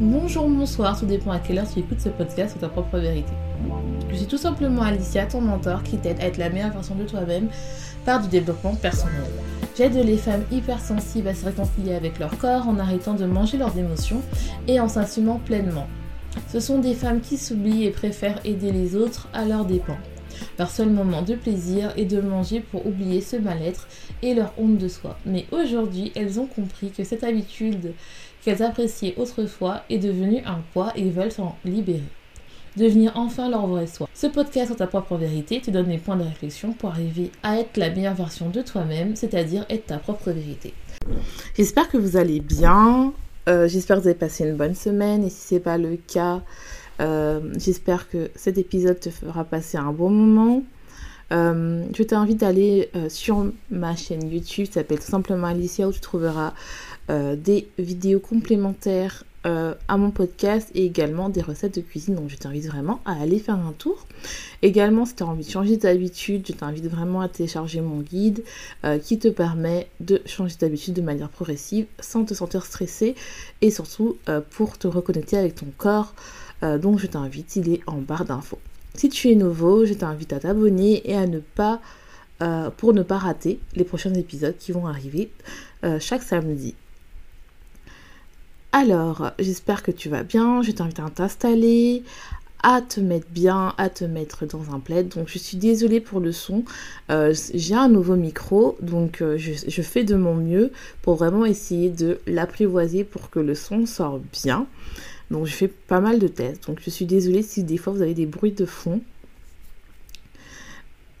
Bonjour, 0.00 0.48
bonsoir, 0.48 0.98
tout 0.98 1.06
dépend 1.06 1.30
à 1.30 1.38
quelle 1.38 1.58
heure 1.58 1.70
tu 1.72 1.80
écoutes 1.80 2.00
ce 2.00 2.10
podcast 2.10 2.54
ou 2.56 2.58
ta 2.58 2.68
propre 2.68 2.98
vérité. 2.98 3.32
Je 4.10 4.16
suis 4.16 4.26
tout 4.26 4.36
simplement 4.36 4.82
Alicia, 4.82 5.26
ton 5.26 5.40
mentor 5.40 5.82
qui 5.82 5.96
t'aide 5.96 6.20
à 6.20 6.26
être 6.26 6.36
la 6.36 6.50
meilleure 6.50 6.72
version 6.72 6.94
de 6.94 7.04
toi-même 7.04 7.48
par 8.04 8.20
du 8.20 8.28
développement 8.28 8.74
personnel. 8.74 9.30
J'aide 9.76 9.94
les 9.94 10.18
femmes 10.18 10.44
hypersensibles 10.50 11.28
à 11.28 11.34
se 11.34 11.46
réconcilier 11.46 11.94
avec 11.94 12.18
leur 12.18 12.36
corps 12.36 12.68
en 12.68 12.78
arrêtant 12.78 13.14
de 13.14 13.24
manger 13.24 13.56
leurs 13.56 13.78
émotions 13.78 14.20
et 14.68 14.78
en 14.80 14.88
s'assumant 14.88 15.40
pleinement. 15.44 15.86
Ce 16.48 16.60
sont 16.60 16.78
des 16.78 16.94
femmes 16.94 17.20
qui 17.20 17.36
s'oublient 17.36 17.84
et 17.84 17.90
préfèrent 17.90 18.40
aider 18.44 18.72
les 18.72 18.96
autres 18.96 19.28
à 19.32 19.44
leurs 19.44 19.64
dépens. 19.64 19.98
Leur 20.58 20.70
seul 20.70 20.90
moment 20.90 21.22
de 21.22 21.34
plaisir 21.34 21.92
est 21.96 22.04
de 22.04 22.20
manger 22.20 22.60
pour 22.60 22.86
oublier 22.86 23.20
ce 23.20 23.36
mal-être 23.36 23.86
et 24.22 24.34
leur 24.34 24.52
honte 24.58 24.78
de 24.78 24.88
soi. 24.88 25.18
Mais 25.24 25.46
aujourd'hui, 25.50 26.12
elles 26.14 26.40
ont 26.40 26.46
compris 26.46 26.90
que 26.90 27.04
cette 27.04 27.24
habitude 27.24 27.92
qu'elles 28.42 28.62
appréciaient 28.62 29.14
autrefois 29.16 29.82
est 29.88 29.98
devenue 29.98 30.42
un 30.44 30.60
poids 30.72 30.92
et 30.96 31.10
veulent 31.10 31.32
s'en 31.32 31.56
libérer 31.64 32.02
devenir 32.76 33.12
enfin 33.16 33.48
leur 33.50 33.66
vrai 33.66 33.86
soi. 33.86 34.08
Ce 34.14 34.26
podcast 34.26 34.68
sur 34.68 34.76
ta 34.76 34.86
propre 34.86 35.16
vérité 35.16 35.60
te 35.60 35.70
donne 35.70 35.88
les 35.88 35.98
points 35.98 36.16
de 36.16 36.24
réflexion 36.24 36.72
pour 36.72 36.90
arriver 36.90 37.30
à 37.42 37.58
être 37.58 37.76
la 37.76 37.90
meilleure 37.90 38.14
version 38.14 38.48
de 38.48 38.62
toi-même, 38.62 39.16
c'est-à-dire 39.16 39.66
être 39.68 39.86
ta 39.86 39.98
propre 39.98 40.30
vérité. 40.30 40.74
J'espère 41.56 41.88
que 41.88 41.98
vous 41.98 42.16
allez 42.16 42.40
bien. 42.40 43.12
Euh, 43.48 43.66
j'espère 43.66 43.96
que 43.96 44.02
vous 44.02 44.08
avez 44.08 44.18
passé 44.18 44.44
une 44.44 44.56
bonne 44.56 44.74
semaine 44.74 45.24
et 45.24 45.30
si 45.30 45.40
c'est 45.40 45.60
pas 45.60 45.78
le 45.78 45.96
cas, 45.96 46.42
euh, 47.00 47.40
j'espère 47.58 48.08
que 48.08 48.30
cet 48.36 48.56
épisode 48.58 49.00
te 49.00 49.10
fera 49.10 49.44
passer 49.44 49.78
un 49.78 49.92
bon 49.92 50.10
moment. 50.10 50.62
Euh, 51.32 51.84
je 51.96 52.02
t'invite 52.02 52.40
d'aller 52.40 52.90
sur 53.08 53.50
ma 53.70 53.96
chaîne 53.96 54.30
YouTube, 54.30 54.66
ça 54.66 54.74
s'appelle 54.74 55.00
tout 55.00 55.10
simplement 55.10 55.46
Alicia, 55.46 55.88
où 55.88 55.92
tu 55.92 56.00
trouveras 56.00 56.52
des 57.08 57.68
vidéos 57.78 58.20
complémentaires 58.20 59.24
euh, 59.44 59.74
à 59.88 59.96
mon 59.96 60.12
podcast 60.12 60.70
et 60.72 60.86
également 60.86 61.28
des 61.28 61.42
recettes 61.42 61.74
de 61.74 61.80
cuisine. 61.80 62.14
Donc 62.14 62.28
je 62.28 62.36
t'invite 62.36 62.66
vraiment 62.66 63.00
à 63.04 63.20
aller 63.20 63.40
faire 63.40 63.56
un 63.56 63.72
tour. 63.72 64.06
Également, 64.62 65.04
si 65.04 65.16
tu 65.16 65.24
as 65.24 65.26
envie 65.26 65.44
de 65.44 65.50
changer 65.50 65.76
d'habitude, 65.76 66.44
je 66.46 66.52
t'invite 66.52 66.86
vraiment 66.86 67.20
à 67.20 67.28
télécharger 67.28 67.80
mon 67.80 68.00
guide 68.00 68.44
euh, 68.84 68.98
qui 68.98 69.18
te 69.18 69.26
permet 69.26 69.88
de 69.98 70.22
changer 70.26 70.54
d'habitude 70.60 70.94
de 70.94 71.02
manière 71.02 71.28
progressive 71.28 71.86
sans 71.98 72.24
te 72.24 72.34
sentir 72.34 72.64
stressé 72.64 73.16
et 73.62 73.72
surtout 73.72 74.16
euh, 74.28 74.40
pour 74.50 74.78
te 74.78 74.86
reconnecter 74.86 75.36
avec 75.36 75.56
ton 75.56 75.66
corps. 75.76 76.14
donc 76.80 77.00
je 77.00 77.08
t'invite, 77.08 77.56
il 77.56 77.68
est 77.72 77.80
en 77.88 77.98
barre 77.98 78.24
d'infos. 78.24 78.60
Si 78.94 79.08
tu 79.08 79.32
es 79.32 79.34
nouveau, 79.34 79.84
je 79.84 79.94
t'invite 79.94 80.32
à 80.32 80.38
t'abonner 80.38 81.02
et 81.10 81.16
à 81.16 81.26
ne 81.26 81.40
pas 81.40 81.80
pour 82.76 82.92
ne 82.92 83.02
pas 83.02 83.18
rater 83.18 83.60
les 83.76 83.84
prochains 83.84 84.14
épisodes 84.14 84.56
qui 84.58 84.72
vont 84.72 84.86
arriver 84.86 85.30
chaque 86.00 86.22
samedi. 86.22 86.74
Alors, 88.74 89.32
j'espère 89.38 89.82
que 89.82 89.90
tu 89.90 90.08
vas 90.08 90.22
bien. 90.22 90.62
Je 90.62 90.72
t'invite 90.72 90.98
à 90.98 91.10
t'installer, 91.10 92.02
à 92.62 92.80
te 92.80 93.00
mettre 93.00 93.26
bien, 93.28 93.74
à 93.76 93.90
te 93.90 94.04
mettre 94.04 94.46
dans 94.46 94.74
un 94.74 94.80
plaid. 94.80 95.08
Donc, 95.08 95.28
je 95.28 95.36
suis 95.36 95.58
désolée 95.58 96.00
pour 96.00 96.20
le 96.20 96.32
son. 96.32 96.64
Euh, 97.10 97.34
j'ai 97.52 97.74
un 97.74 97.90
nouveau 97.90 98.16
micro, 98.16 98.78
donc 98.80 99.20
euh, 99.20 99.36
je, 99.36 99.82
fais 99.82 100.04
de 100.04 100.14
mon 100.14 100.34
mieux 100.34 100.72
pour 101.02 101.16
vraiment 101.16 101.44
essayer 101.44 101.90
de 101.90 102.20
l'apprivoiser 102.26 103.04
pour 103.04 103.28
que 103.28 103.40
le 103.40 103.54
son 103.54 103.84
sorte 103.84 104.22
bien. 104.32 104.66
Donc, 105.30 105.44
je 105.44 105.52
fais 105.52 105.68
pas 105.68 106.00
mal 106.00 106.18
de 106.18 106.28
tests. 106.28 106.66
Donc, 106.66 106.80
je 106.82 106.88
suis 106.88 107.04
désolée 107.04 107.42
si 107.42 107.64
des 107.64 107.76
fois 107.76 107.92
vous 107.92 108.00
avez 108.00 108.14
des 108.14 108.26
bruits 108.26 108.52
de 108.52 108.64
fond. 108.64 109.02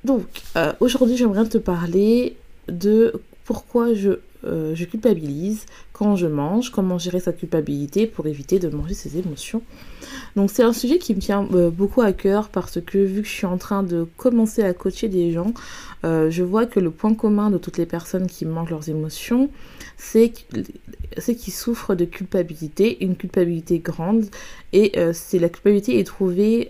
Donc, 0.04 0.24
euh, 0.56 0.72
aujourd'hui, 0.80 1.18
j'aimerais 1.18 1.46
te 1.46 1.58
parler 1.58 2.34
de 2.68 3.12
pourquoi 3.44 3.92
je 3.92 4.20
euh, 4.44 4.74
je 4.74 4.84
culpabilise 4.84 5.66
quand 5.92 6.16
je 6.16 6.26
mange, 6.26 6.70
comment 6.70 6.98
gérer 6.98 7.20
sa 7.20 7.32
culpabilité 7.32 8.06
pour 8.06 8.26
éviter 8.26 8.58
de 8.58 8.68
manger 8.68 8.94
ses 8.94 9.18
émotions. 9.18 9.62
Donc 10.36 10.50
c'est 10.50 10.62
un 10.62 10.72
sujet 10.72 10.98
qui 10.98 11.14
me 11.14 11.20
tient 11.20 11.46
euh, 11.52 11.70
beaucoup 11.70 12.00
à 12.00 12.12
cœur 12.12 12.48
parce 12.48 12.80
que 12.80 12.98
vu 12.98 13.22
que 13.22 13.28
je 13.28 13.32
suis 13.32 13.46
en 13.46 13.58
train 13.58 13.82
de 13.82 14.06
commencer 14.16 14.62
à 14.62 14.72
coacher 14.72 15.08
des 15.08 15.32
gens, 15.32 15.52
euh, 16.04 16.30
je 16.30 16.42
vois 16.42 16.66
que 16.66 16.80
le 16.80 16.90
point 16.90 17.14
commun 17.14 17.50
de 17.50 17.58
toutes 17.58 17.78
les 17.78 17.86
personnes 17.86 18.26
qui 18.26 18.44
mangent 18.44 18.70
leurs 18.70 18.88
émotions, 18.88 19.48
c'est 19.96 20.30
qu'ils 20.30 21.52
souffrent 21.52 21.94
de 21.94 22.04
culpabilité, 22.04 23.04
une 23.04 23.14
culpabilité 23.14 23.78
grande, 23.78 24.24
et 24.72 24.98
c'est 25.12 25.38
la 25.38 25.48
culpabilité 25.48 26.00
est 26.00 26.04
trouvée 26.04 26.68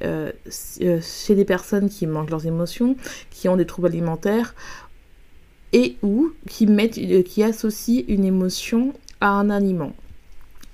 chez 0.51 1.35
des 1.35 1.45
personnes 1.47 1.89
qui 1.89 2.07
mangent 2.07 2.29
leurs 2.29 2.47
émotions, 2.47 2.97
qui 3.31 3.49
ont 3.49 3.57
des 3.57 3.65
troubles 3.65 3.89
alimentaires 3.89 4.55
et 5.73 5.97
ou 6.03 6.33
qui, 6.49 6.67
mettent, 6.67 6.99
euh, 6.99 7.23
qui 7.23 7.43
associent 7.43 8.03
une 8.09 8.25
émotion 8.25 8.93
à 9.21 9.29
un 9.29 9.51
aliment. 9.51 9.93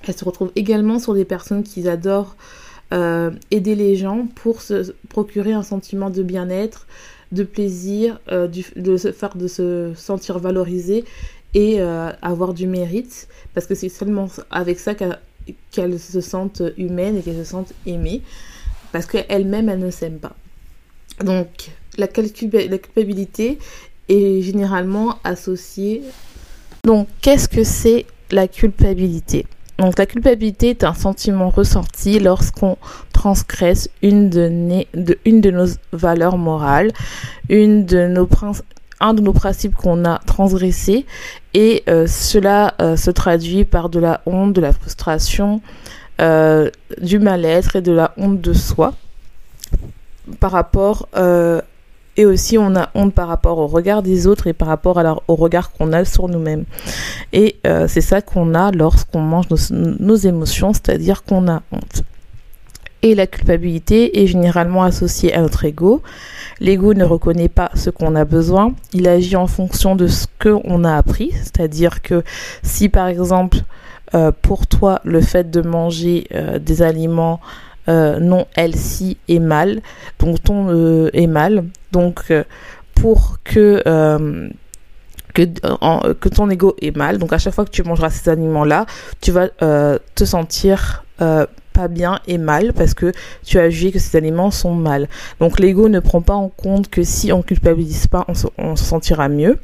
Elle 0.07 0.17
se 0.17 0.25
retrouve 0.25 0.53
également 0.57 0.99
sur 0.99 1.15
des 1.15 1.25
personnes 1.25 1.63
qui 1.63 1.89
adorent 1.89 2.37
euh, 2.93 3.31
aider 3.51 3.75
les 3.75 3.97
gens 3.97 4.27
pour 4.35 4.63
se 4.63 4.93
procurer 5.09 5.53
un 5.53 5.63
sentiment 5.63 6.11
de 6.11 6.23
bien-être, 6.23 6.87
de 7.33 7.43
plaisir, 7.43 8.21
euh, 8.31 8.49
de 8.77 8.97
se 8.97 9.13
faire 9.13 9.37
de 9.37 9.49
se 9.49 9.93
sentir 9.95 10.39
valorisé 10.39 11.05
et 11.55 11.81
avoir 11.81 12.53
du 12.53 12.67
mérite, 12.67 13.27
parce 13.55 13.67
que 13.67 13.75
c'est 13.75 13.89
seulement 13.89 14.29
avec 14.51 14.79
ça 14.79 14.95
qu'elles 14.95 15.99
se 15.99 16.21
sentent 16.21 16.63
humaines 16.77 17.17
et 17.17 17.23
qu'elles 17.23 17.39
se 17.39 17.51
sentent 17.51 17.73
aimées, 17.87 18.21
parce 18.93 19.07
qu'elles-mêmes, 19.07 19.71
elles 19.71 19.79
ne 19.79 19.91
s'aiment 19.91 20.19
pas. 20.19 20.37
Donc, 21.25 21.71
la, 21.97 22.07
la 22.07 22.79
culpabilité 22.79 23.59
est 24.09 24.43
généralement 24.43 25.17
associé. 25.25 26.03
Donc, 26.85 27.09
qu'est-ce 27.21 27.49
que 27.49 27.65
c'est 27.65 28.07
la 28.31 28.49
culpabilité? 28.49 29.47
Donc 29.79 29.97
la 29.97 30.07
culpabilité 30.07 30.71
est 30.71 30.83
un 30.83 30.95
sentiment 30.95 31.51
ressenti 31.51 32.19
lorsqu'on 32.19 32.77
transgresse 33.13 33.89
une 34.03 34.29
de, 34.29 35.51
nos 35.51 35.67
valeurs 35.93 36.37
morales, 36.37 36.91
une 37.49 37.87
de 37.87 38.09
nos 38.09 38.29
un 39.01 39.15
de 39.15 39.21
nos 39.21 39.33
principes 39.33 39.77
qu'on 39.77 40.05
a 40.05 40.19
transgressé 40.19 41.07
et 41.55 41.85
euh, 41.89 42.09
cela 42.09 42.75
euh, 42.83 42.97
se 42.97 43.13
traduit 43.13 43.65
par 43.65 43.89
de 43.89 44.01
la 44.01 44.21
honte, 44.27 44.53
de 44.53 44.61
la 44.61 44.73
frustration, 44.73 45.61
euh, 46.21 46.69
du 47.01 47.21
mal-être 47.21 47.77
et 47.77 47.81
de 47.81 47.93
la 47.93 48.13
honte 48.17 48.41
de 48.41 48.53
soi 48.53 48.95
par 50.41 50.51
rapport 50.51 51.09
et 52.19 52.27
aussi 52.27 52.59
on 52.59 52.75
a 52.77 52.91
honte 52.95 53.15
par 53.15 53.29
rapport 53.29 53.59
au 53.59 53.69
regard 53.69 54.03
des 54.03 54.27
autres 54.27 54.49
et 54.49 54.53
par 54.53 54.69
rapport 54.69 55.01
au 55.29 55.37
regard 55.37 55.71
qu'on 55.73 55.93
a 55.93 56.05
sur 56.05 56.29
nous-mêmes. 56.29 56.65
Et 57.33 57.57
euh, 57.67 57.87
c'est 57.89 58.03
ça 58.03 58.21
qu'on 58.21 58.55
a 58.55 58.73
lorsqu'on 58.73 59.21
mange 59.21 59.47
nos, 59.71 60.17
émotions, 60.17 60.73
c'est-à-dire 60.73 61.23
qu'on 61.23 61.49
a 61.49 61.63
honte. 61.73 62.03
Et 63.03 63.15
la 63.15 63.29
culpabilité 63.29 64.21
est 64.21 64.27
généralement 64.27 64.83
associée 64.83 65.33
à 65.33 65.41
notre 65.41 65.65
ego. 65.65 66.03
L'ego 66.59 66.93
ne 66.93 67.05
reconnaît 67.05 67.49
pas 67.49 67.71
ce 67.75 67.91
qu'on 67.91 68.17
a 68.17 68.25
besoin. 68.25 68.75
Il 68.93 69.07
agit 69.07 69.37
en 69.37 69.47
fonction 69.47 69.95
de 69.95 70.09
ce 70.09 70.27
qu'on 70.43 70.83
a 70.83 70.97
appris. 70.97 71.31
C'est-à-dire 71.35 72.03
que 72.03 72.25
si 72.65 72.89
par 72.89 73.07
exemple 73.07 73.59
euh, 74.17 74.33
pour 74.43 74.67
toi 74.67 75.01
le 75.05 75.21
fait 75.21 75.53
de 75.53 75.61
manger 75.61 76.27
euh, 76.35 76.59
des 76.59 76.83
aliments 76.83 77.41
euh, 77.89 78.19
non 78.21 78.47
elle-ci 78.55 79.17
est 79.29 79.39
mal, 79.39 79.81
donc 80.19 80.43
ton 80.43 80.69
euh, 80.69 81.11
est 81.13 81.27
mal. 81.27 81.65
Donc 81.93 82.25
euh, 82.31 82.45
pour 82.95 83.39
que 83.45 83.83
que, 85.35 85.45
que, 86.15 86.29
ton 86.29 86.51
ego 86.51 86.75
est 86.83 86.97
mal. 86.97 87.19
Donc 87.19 87.33
à 87.33 87.39
chaque 87.39 87.55
fois 87.55 87.65
que 87.65 87.71
tu 87.71 87.83
mangeras 87.83 88.11
ces 88.11 88.29
aliments-là, 88.29 88.87
tu 89.21 89.31
vas 89.31 89.49
te 89.49 90.25
sentir 90.25 91.05
pas 91.79 91.87
bien 91.87 92.19
et 92.27 92.39
mal 92.39 92.73
parce 92.73 92.93
que 92.93 93.13
tu 93.45 93.57
as 93.61 93.71
jugé 93.71 93.93
que 93.93 94.01
ces 94.01 94.19
aliments 94.19 94.51
sont 94.51 94.75
mal. 94.75 95.09
Donc 95.39 95.61
l'ego 95.61 95.89
ne 95.89 96.01
prend 96.01 96.23
pas 96.23 96.35
en 96.35 96.49
compte 96.49 96.89
que 96.89 97.05
si 97.05 97.33
on 97.33 97.43
culpabilise 97.43 98.09
pas, 98.09 98.27
on 98.27 98.33
on 98.59 98.75
se 98.75 98.85
sentira 98.85 99.29
mieux. 99.29 99.59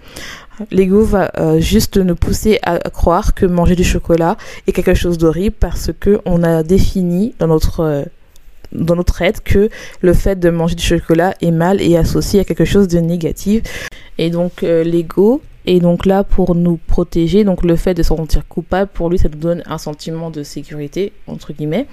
L'ego 0.70 1.02
va 1.02 1.30
juste 1.58 1.96
nous 1.96 2.14
pousser 2.14 2.58
à, 2.62 2.78
croire 2.90 3.34
que 3.34 3.46
manger 3.46 3.76
du 3.76 3.84
chocolat 3.84 4.36
est 4.66 4.72
quelque 4.72 4.94
chose 4.94 5.18
d'horrible 5.18 5.56
parce 5.58 5.90
que 5.98 6.20
on 6.24 6.42
a 6.42 6.62
défini 6.62 7.34
dans 7.38 7.46
notre 7.46 8.06
dans 8.72 8.96
notre 8.96 9.22
aide 9.22 9.40
que 9.40 9.70
le 10.00 10.12
fait 10.12 10.38
de 10.38 10.50
manger 10.50 10.74
du 10.74 10.82
chocolat 10.82 11.34
est 11.40 11.50
mal 11.50 11.80
et 11.80 11.96
associé 11.96 12.40
à 12.40 12.44
quelque 12.44 12.64
chose 12.64 12.88
de 12.88 12.98
négatif. 12.98 13.88
Et 14.18 14.30
donc 14.30 14.62
euh, 14.62 14.84
l'ego 14.84 15.42
est 15.66 15.80
donc 15.80 16.06
là 16.06 16.24
pour 16.24 16.54
nous 16.54 16.76
protéger. 16.76 17.44
Donc 17.44 17.62
le 17.62 17.76
fait 17.76 17.94
de 17.94 18.02
se 18.02 18.08
sentir 18.08 18.46
coupable, 18.46 18.90
pour 18.92 19.10
lui, 19.10 19.18
ça 19.18 19.28
nous 19.28 19.38
donne 19.38 19.62
un 19.66 19.78
sentiment 19.78 20.30
de 20.30 20.42
sécurité, 20.42 21.12
entre 21.26 21.52
guillemets. 21.52 21.86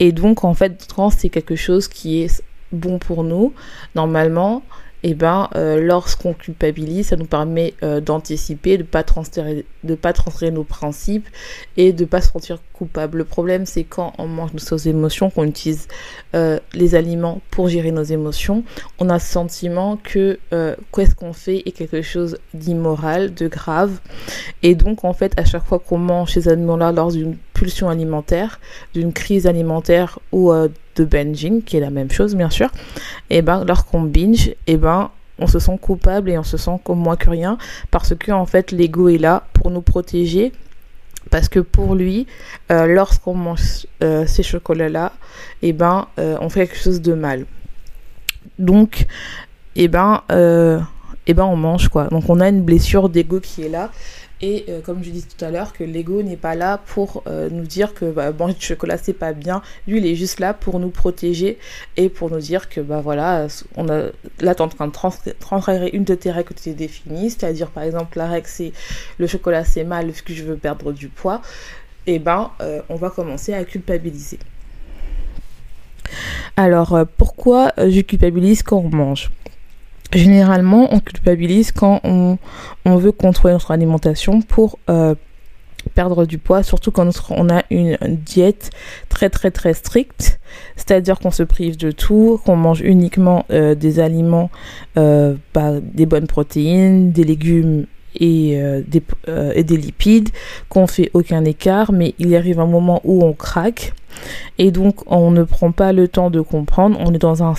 Et 0.00 0.12
donc 0.12 0.44
en 0.44 0.54
fait, 0.54 0.86
trans, 0.88 1.10
c'est 1.10 1.28
quelque 1.28 1.56
chose 1.56 1.88
qui 1.88 2.22
est 2.22 2.42
bon 2.72 2.98
pour 2.98 3.22
nous, 3.24 3.52
normalement. 3.94 4.62
Eh 5.06 5.12
ben 5.12 5.50
euh, 5.54 5.82
lorsqu'on 5.82 6.32
culpabilise, 6.32 7.08
ça 7.08 7.16
nous 7.16 7.26
permet 7.26 7.74
euh, 7.82 8.00
d'anticiper, 8.00 8.78
de 8.78 8.82
pas 8.82 9.02
transférer, 9.02 9.66
de 9.84 9.94
pas 9.94 10.14
transférer 10.14 10.50
nos 10.50 10.64
principes 10.64 11.28
et 11.76 11.92
de 11.92 12.06
pas 12.06 12.22
se 12.22 12.32
sentir 12.32 12.58
coupable. 12.72 13.18
Le 13.18 13.24
problème, 13.24 13.66
c'est 13.66 13.84
quand 13.84 14.14
on 14.16 14.26
mange 14.26 14.52
nos 14.54 14.76
émotions, 14.78 15.28
qu'on 15.28 15.44
utilise 15.44 15.88
euh, 16.34 16.58
les 16.72 16.94
aliments 16.94 17.42
pour 17.50 17.68
gérer 17.68 17.92
nos 17.92 18.02
émotions, 18.02 18.64
on 18.98 19.10
a 19.10 19.18
ce 19.18 19.30
sentiment 19.30 19.98
que 20.02 20.38
qu'est-ce 20.92 21.14
qu'on 21.14 21.34
fait 21.34 21.62
est 21.66 21.72
quelque 21.72 22.00
chose 22.00 22.38
d'immoral, 22.54 23.34
de 23.34 23.46
grave, 23.46 24.00
et 24.62 24.74
donc 24.74 25.04
en 25.04 25.12
fait, 25.12 25.38
à 25.38 25.44
chaque 25.44 25.64
fois 25.64 25.80
qu'on 25.80 25.98
mange 25.98 26.32
ces 26.32 26.48
aliments-là 26.48 26.92
lors 26.92 27.12
d'une 27.12 27.36
pulsion 27.52 27.90
alimentaire, 27.90 28.58
d'une 28.94 29.12
crise 29.12 29.46
alimentaire 29.46 30.18
ou 30.32 30.50
de 30.96 31.04
binging, 31.04 31.62
qui 31.62 31.76
est 31.76 31.80
la 31.80 31.90
même 31.90 32.10
chose 32.10 32.34
bien 32.34 32.50
sûr, 32.50 32.70
et 33.30 33.42
ben 33.42 33.64
lorsqu'on 33.64 34.02
binge, 34.02 34.54
et 34.66 34.76
ben 34.76 35.10
on 35.38 35.46
se 35.46 35.58
sent 35.58 35.78
coupable 35.80 36.30
et 36.30 36.38
on 36.38 36.44
se 36.44 36.56
sent 36.56 36.78
comme 36.84 37.00
moins 37.00 37.16
que 37.16 37.28
rien 37.28 37.58
parce 37.90 38.14
que 38.14 38.30
en 38.30 38.46
fait 38.46 38.70
l'ego 38.70 39.08
est 39.08 39.18
là 39.18 39.42
pour 39.52 39.70
nous 39.70 39.80
protéger 39.82 40.52
parce 41.30 41.48
que 41.48 41.60
pour 41.60 41.94
lui, 41.94 42.26
euh, 42.70 42.86
lorsqu'on 42.86 43.34
mange 43.34 43.86
euh, 44.02 44.26
ces 44.26 44.42
chocolats-là, 44.42 45.12
et 45.62 45.72
ben, 45.72 46.06
euh, 46.18 46.36
on 46.40 46.48
fait 46.48 46.66
quelque 46.66 46.80
chose 46.80 47.00
de 47.00 47.14
mal. 47.14 47.46
Donc, 48.58 49.06
et 49.74 49.88
ben, 49.88 50.22
et 51.26 51.34
ben, 51.34 51.44
on 51.44 51.56
mange 51.56 51.88
quoi. 51.88 52.04
Donc, 52.08 52.28
on 52.28 52.40
a 52.40 52.48
une 52.48 52.62
blessure 52.62 53.08
d'ego 53.08 53.40
qui 53.40 53.62
est 53.62 53.68
là 53.68 53.90
et 54.44 54.66
euh, 54.68 54.80
comme 54.82 55.02
je 55.02 55.08
disais 55.08 55.26
tout 55.26 55.42
à 55.42 55.50
l'heure, 55.50 55.72
que 55.72 55.84
l'ego 55.84 56.22
n'est 56.22 56.36
pas 56.36 56.54
là 56.54 56.78
pour 56.86 57.22
euh, 57.26 57.48
nous 57.50 57.64
dire 57.64 57.94
que 57.94 58.04
bah, 58.10 58.30
manger 58.32 58.54
du 58.54 58.64
chocolat 58.64 58.98
c'est 58.98 59.14
pas 59.14 59.32
bien. 59.32 59.62
Lui, 59.86 59.98
il 59.98 60.06
est 60.06 60.16
juste 60.16 60.38
là 60.38 60.52
pour 60.52 60.80
nous 60.80 60.90
protéger 60.90 61.58
et 61.96 62.10
pour 62.10 62.30
nous 62.30 62.40
dire 62.40 62.68
que 62.68 62.80
bah 62.80 63.00
voilà, 63.00 63.46
on 63.76 63.88
a 63.88 64.08
là 64.40 64.54
t'es 64.54 64.60
en 64.60 64.68
train 64.68 64.88
de 64.88 64.92
transférer 64.92 65.88
une 65.94 66.04
de 66.04 66.14
tes 66.14 66.30
règles 66.30 66.48
que 66.48 66.60
tu 66.60 66.68
as 66.68 66.72
définies, 66.74 67.30
c'est-à-dire 67.30 67.70
par 67.70 67.84
exemple 67.84 68.18
la 68.18 68.26
règle 68.26 68.46
c'est 68.46 68.72
le 69.18 69.26
chocolat 69.26 69.64
c'est 69.64 69.84
mal 69.84 70.08
parce 70.08 70.20
que 70.22 70.34
je 70.34 70.44
veux 70.44 70.56
perdre 70.56 70.92
du 70.92 71.08
poids. 71.08 71.40
Et 72.06 72.16
eh 72.16 72.18
ben, 72.18 72.50
euh, 72.60 72.82
on 72.90 72.96
va 72.96 73.08
commencer 73.08 73.54
à 73.54 73.64
culpabiliser. 73.64 74.38
Alors, 76.54 76.98
pourquoi 77.16 77.72
je 77.78 78.02
culpabilise 78.02 78.62
quand 78.62 78.76
on 78.76 78.94
mange? 78.94 79.30
Généralement, 80.12 80.92
on 80.92 81.00
culpabilise 81.00 81.72
quand 81.72 82.00
on, 82.04 82.38
veut 82.84 83.12
contrôler 83.12 83.54
notre 83.54 83.70
alimentation 83.70 84.42
pour 84.42 84.78
euh, 84.88 85.14
perdre 85.94 86.24
du 86.26 86.38
poids, 86.38 86.62
surtout 86.62 86.90
quand 86.90 87.08
on 87.30 87.48
a 87.48 87.62
une, 87.70 87.96
diète 88.08 88.70
très 89.08 89.30
très 89.30 89.50
très 89.50 89.74
stricte, 89.74 90.38
c'est-à-dire 90.76 91.18
qu'on 91.18 91.30
se 91.30 91.42
prive 91.42 91.76
de 91.76 91.90
tout, 91.90 92.40
qu'on 92.44 92.56
mange 92.56 92.80
uniquement 92.80 93.44
euh, 93.50 93.74
des 93.74 94.00
aliments, 94.00 94.50
euh, 94.96 95.34
bah, 95.52 95.80
des 95.80 96.06
bonnes 96.06 96.26
protéines, 96.26 97.12
des 97.12 97.24
légumes 97.24 97.86
et, 98.20 98.56
des, 98.86 99.02
et 99.56 99.64
des 99.64 99.76
lipides, 99.76 100.28
qu'on 100.68 100.86
fait 100.86 101.10
aucun 101.14 101.44
écart, 101.44 101.90
mais 101.90 102.14
il 102.20 102.36
arrive 102.36 102.60
un 102.60 102.66
moment 102.66 103.00
où 103.02 103.24
on 103.24 103.32
craque. 103.32 103.92
Et 104.58 104.70
donc, 104.70 105.00
on 105.10 105.32
ne 105.32 105.42
prend 105.42 105.72
pas 105.72 105.92
le 105.92 106.06
temps 106.06 106.30
de 106.30 106.40
comprendre. 106.40 106.96
On 107.00 107.12
est 107.12 107.18
dans 107.18 107.42
un, 107.42 107.54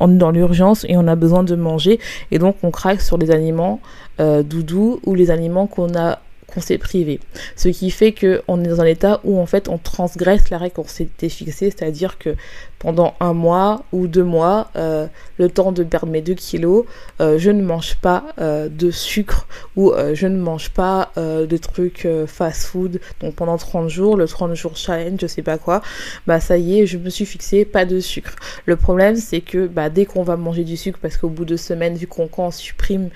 on 0.00 0.12
est 0.12 0.18
dans 0.18 0.30
l'urgence 0.30 0.84
et 0.88 0.96
on 0.96 1.06
a 1.06 1.14
besoin 1.14 1.44
de 1.44 1.54
manger 1.54 2.00
et 2.30 2.38
donc 2.38 2.56
on 2.62 2.70
craque 2.70 3.00
sur 3.00 3.18
les 3.18 3.30
aliments 3.30 3.80
euh, 4.18 4.42
doudous 4.42 5.00
ou 5.04 5.14
les 5.14 5.30
aliments 5.30 5.66
qu'on 5.66 5.94
a 5.94 6.18
qu'on 6.46 6.60
s'est 6.60 6.78
privé. 6.78 7.20
Ce 7.54 7.68
qui 7.68 7.90
fait 7.90 8.12
que 8.12 8.42
on 8.48 8.62
est 8.64 8.68
dans 8.68 8.80
un 8.80 8.86
état 8.86 9.20
où 9.24 9.38
en 9.38 9.46
fait 9.46 9.68
on 9.68 9.78
transgresse 9.78 10.50
la 10.50 10.58
règle 10.58 10.74
qu'on 10.74 10.84
s'était 10.84 11.28
fixée, 11.28 11.70
c'est-à-dire 11.70 12.18
que 12.18 12.34
pendant 12.80 13.14
un 13.20 13.34
mois 13.34 13.84
ou 13.92 14.08
deux 14.08 14.24
mois, 14.24 14.70
euh, 14.74 15.06
le 15.38 15.50
temps 15.50 15.70
de 15.70 15.84
perdre 15.84 16.08
mes 16.08 16.22
2 16.22 16.32
kilos, 16.32 16.86
euh, 17.20 17.38
je 17.38 17.50
ne 17.50 17.62
mange 17.62 17.96
pas 17.96 18.24
euh, 18.40 18.70
de 18.70 18.90
sucre 18.90 19.46
ou 19.76 19.92
je 20.14 20.26
ne 20.26 20.38
mange 20.38 20.70
pas 20.70 21.12
de 21.16 21.56
trucs 21.56 22.08
fast 22.26 22.64
food. 22.64 23.00
Donc 23.20 23.34
pendant 23.34 23.58
30 23.58 23.88
jours, 23.88 24.16
le 24.16 24.26
30 24.26 24.54
jours 24.54 24.76
challenge, 24.76 25.20
je 25.20 25.26
sais 25.26 25.42
pas 25.42 25.58
quoi, 25.58 25.82
bah 26.26 26.40
ça 26.40 26.56
y 26.56 26.80
est, 26.80 26.86
je 26.86 26.96
me 26.96 27.10
suis 27.10 27.26
fixé 27.26 27.64
pas 27.64 27.84
de 27.84 28.00
sucre. 28.00 28.34
Le 28.64 28.76
problème 28.76 29.16
c'est 29.16 29.42
que 29.42 29.66
bah, 29.66 29.90
dès 29.90 30.06
qu'on 30.06 30.22
va 30.22 30.36
manger 30.36 30.64
du 30.64 30.76
sucre, 30.76 30.98
parce 31.00 31.18
qu'au 31.18 31.28
bout 31.28 31.44
de 31.44 31.56
semaines, 31.56 31.94
vu 31.94 32.06
qu'on 32.06 32.28
quand 32.28 32.46
on 32.46 32.50
supprime, 32.50 33.10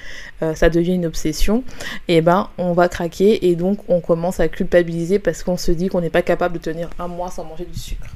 ça 0.55 0.69
devient 0.69 0.95
une 0.95 1.07
obsession, 1.07 1.65
et 2.09 2.17
eh 2.17 2.21
ben 2.21 2.51
on 2.59 2.73
va 2.73 2.89
craquer 2.89 3.49
et 3.49 3.57
donc 3.57 3.79
on 3.89 4.01
commence 4.01 4.41
à 4.41 4.49
culpabiliser 4.49 5.19
parce 5.19 5.43
qu'on 5.43 5.57
se 5.57 5.73
dit 5.73 5.89
qu'on 5.89 6.03
n'est 6.03 6.11
pas 6.11 6.23
capable 6.23 6.55
de 6.55 6.63
tenir 6.63 6.91
un 6.99 7.09
mois 7.09 7.31
sans 7.31 7.45
manger 7.45 7.65
du 7.65 7.79
sucre 7.79 8.07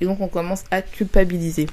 et 0.00 0.04
donc 0.04 0.20
on 0.20 0.28
commence 0.28 0.64
à 0.70 0.82
culpabiliser. 0.82 1.66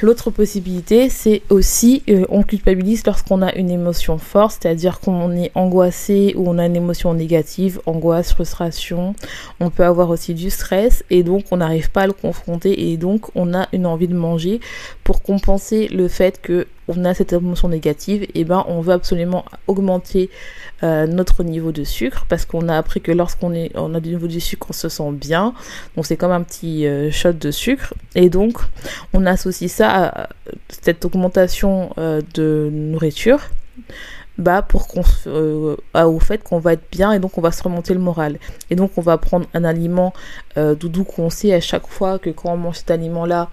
L'autre 0.00 0.30
possibilité, 0.30 1.08
c'est 1.08 1.42
aussi 1.50 2.04
euh, 2.08 2.24
on 2.28 2.44
culpabilise 2.44 3.04
lorsqu'on 3.04 3.42
a 3.42 3.52
une 3.56 3.70
émotion 3.70 4.18
forte, 4.18 4.58
c'est-à-dire 4.60 5.00
qu'on 5.00 5.32
est 5.32 5.50
angoissé 5.56 6.34
ou 6.36 6.48
on 6.48 6.58
a 6.58 6.66
une 6.66 6.76
émotion 6.76 7.14
négative, 7.14 7.80
angoisse, 7.84 8.32
frustration. 8.32 9.16
On 9.58 9.70
peut 9.70 9.84
avoir 9.84 10.10
aussi 10.10 10.34
du 10.34 10.50
stress 10.50 11.02
et 11.10 11.24
donc 11.24 11.46
on 11.50 11.56
n'arrive 11.56 11.90
pas 11.90 12.02
à 12.02 12.06
le 12.06 12.12
confronter 12.12 12.92
et 12.92 12.96
donc 12.96 13.34
on 13.34 13.54
a 13.54 13.66
une 13.72 13.86
envie 13.86 14.06
de 14.06 14.14
manger 14.14 14.60
pour 15.02 15.20
compenser 15.20 15.88
le 15.88 16.06
fait 16.06 16.40
que 16.40 16.68
on 16.88 17.04
a 17.04 17.14
cette 17.14 17.32
émotion 17.32 17.68
négative, 17.68 18.26
et 18.34 18.44
ben 18.44 18.64
on 18.66 18.80
veut 18.80 18.94
absolument 18.94 19.44
augmenter 19.66 20.30
euh, 20.82 21.06
notre 21.06 21.42
niveau 21.42 21.72
de 21.72 21.84
sucre 21.84 22.24
parce 22.28 22.44
qu'on 22.44 22.68
a 22.68 22.76
appris 22.76 23.00
que 23.00 23.10
lorsqu'on 23.10 23.52
est 23.52 23.72
on 23.74 23.94
a 23.94 24.00
du 24.00 24.10
niveau 24.10 24.28
de 24.28 24.38
sucre 24.38 24.68
on 24.70 24.72
se 24.72 24.88
sent 24.88 25.10
bien. 25.12 25.54
Donc 25.96 26.06
c'est 26.06 26.16
comme 26.16 26.30
un 26.30 26.42
petit 26.42 26.86
euh, 26.86 27.10
shot 27.10 27.32
de 27.32 27.50
sucre. 27.50 27.94
Et 28.14 28.30
donc 28.30 28.58
on 29.12 29.26
associe 29.26 29.70
ça 29.70 30.06
à 30.06 30.28
cette 30.68 31.04
augmentation 31.04 31.90
euh, 31.98 32.20
de 32.34 32.70
nourriture 32.72 33.40
bah 34.38 34.62
pour 34.62 34.86
au 34.96 36.20
fait 36.20 36.44
qu'on 36.44 36.60
va 36.60 36.74
être 36.74 36.88
bien 36.92 37.10
et 37.10 37.18
donc 37.18 37.36
on 37.38 37.40
va 37.40 37.50
se 37.50 37.60
remonter 37.60 37.92
le 37.92 37.98
moral. 37.98 38.38
Et 38.70 38.76
donc 38.76 38.92
on 38.96 39.00
va 39.00 39.18
prendre 39.18 39.46
un 39.52 39.64
aliment 39.64 40.12
doudou 40.56 41.02
qu'on 41.02 41.28
sait 41.28 41.52
à 41.52 41.60
chaque 41.60 41.88
fois 41.88 42.20
que 42.20 42.30
quand 42.30 42.52
on 42.52 42.56
mange 42.56 42.76
cet 42.76 42.92
aliment 42.92 43.26
là 43.26 43.50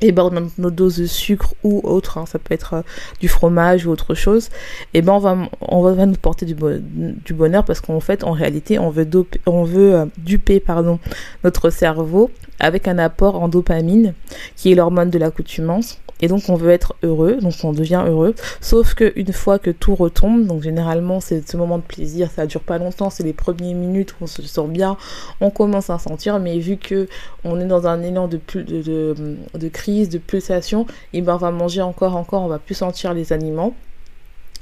et 0.00 0.12
ben 0.12 0.30
nos 0.58 0.70
doses 0.70 0.98
de 0.98 1.06
sucre 1.06 1.54
ou 1.62 1.80
autre, 1.84 2.18
hein, 2.18 2.26
ça 2.26 2.38
peut 2.38 2.54
être 2.54 2.74
euh, 2.74 2.82
du 3.20 3.28
fromage 3.28 3.86
ou 3.86 3.90
autre 3.90 4.14
chose, 4.14 4.48
et 4.94 5.02
ben 5.02 5.12
on 5.12 5.18
va 5.18 5.36
on 5.60 5.82
va 5.82 6.06
nous 6.06 6.14
porter 6.14 6.46
du, 6.46 6.54
du 6.54 7.34
bonheur 7.34 7.64
parce 7.64 7.80
qu'en 7.80 8.00
fait 8.00 8.24
en 8.24 8.32
réalité 8.32 8.78
on 8.78 8.90
veut 8.90 9.08
on 9.46 9.64
veut 9.64 9.94
euh, 9.94 10.06
duper 10.18 10.60
pardon 10.60 10.98
notre 11.44 11.70
cerveau 11.70 12.30
avec 12.60 12.86
un 12.88 12.98
apport 12.98 13.42
en 13.42 13.48
dopamine 13.48 14.14
qui 14.56 14.70
est 14.70 14.74
l'hormone 14.74 15.10
de 15.10 15.18
l'accoutumance. 15.18 15.98
Et 16.22 16.28
donc 16.28 16.42
on 16.48 16.54
veut 16.54 16.70
être 16.70 16.94
heureux, 17.02 17.38
donc 17.40 17.54
on 17.64 17.72
devient 17.72 18.04
heureux. 18.06 18.34
Sauf 18.60 18.94
que 18.94 19.12
une 19.16 19.32
fois 19.32 19.58
que 19.58 19.70
tout 19.70 19.94
retombe, 19.94 20.46
donc 20.46 20.62
généralement 20.62 21.20
c'est 21.20 21.48
ce 21.48 21.56
moment 21.56 21.78
de 21.78 21.82
plaisir, 21.82 22.30
ça 22.30 22.46
dure 22.46 22.60
pas 22.60 22.76
longtemps, 22.76 23.08
c'est 23.08 23.22
les 23.22 23.32
premières 23.32 23.74
minutes 23.74 24.12
où 24.12 24.24
on 24.24 24.26
se 24.26 24.42
sent 24.42 24.68
bien, 24.68 24.98
on 25.40 25.50
commence 25.50 25.88
à 25.88 25.98
sentir, 25.98 26.38
mais 26.38 26.58
vu 26.58 26.76
que 26.76 27.08
on 27.42 27.58
est 27.58 27.64
dans 27.64 27.86
un 27.86 28.02
élan 28.02 28.28
de, 28.28 28.38
de, 28.54 29.14
de, 29.54 29.68
crise, 29.68 29.89
de 30.08 30.18
pulsation, 30.18 30.86
et 31.12 31.22
ben 31.22 31.34
on 31.34 31.38
va 31.38 31.50
manger 31.50 31.82
encore, 31.82 32.16
encore, 32.16 32.42
on 32.42 32.48
va 32.48 32.58
plus 32.58 32.74
sentir 32.74 33.14
les 33.14 33.32
aliments. 33.32 33.74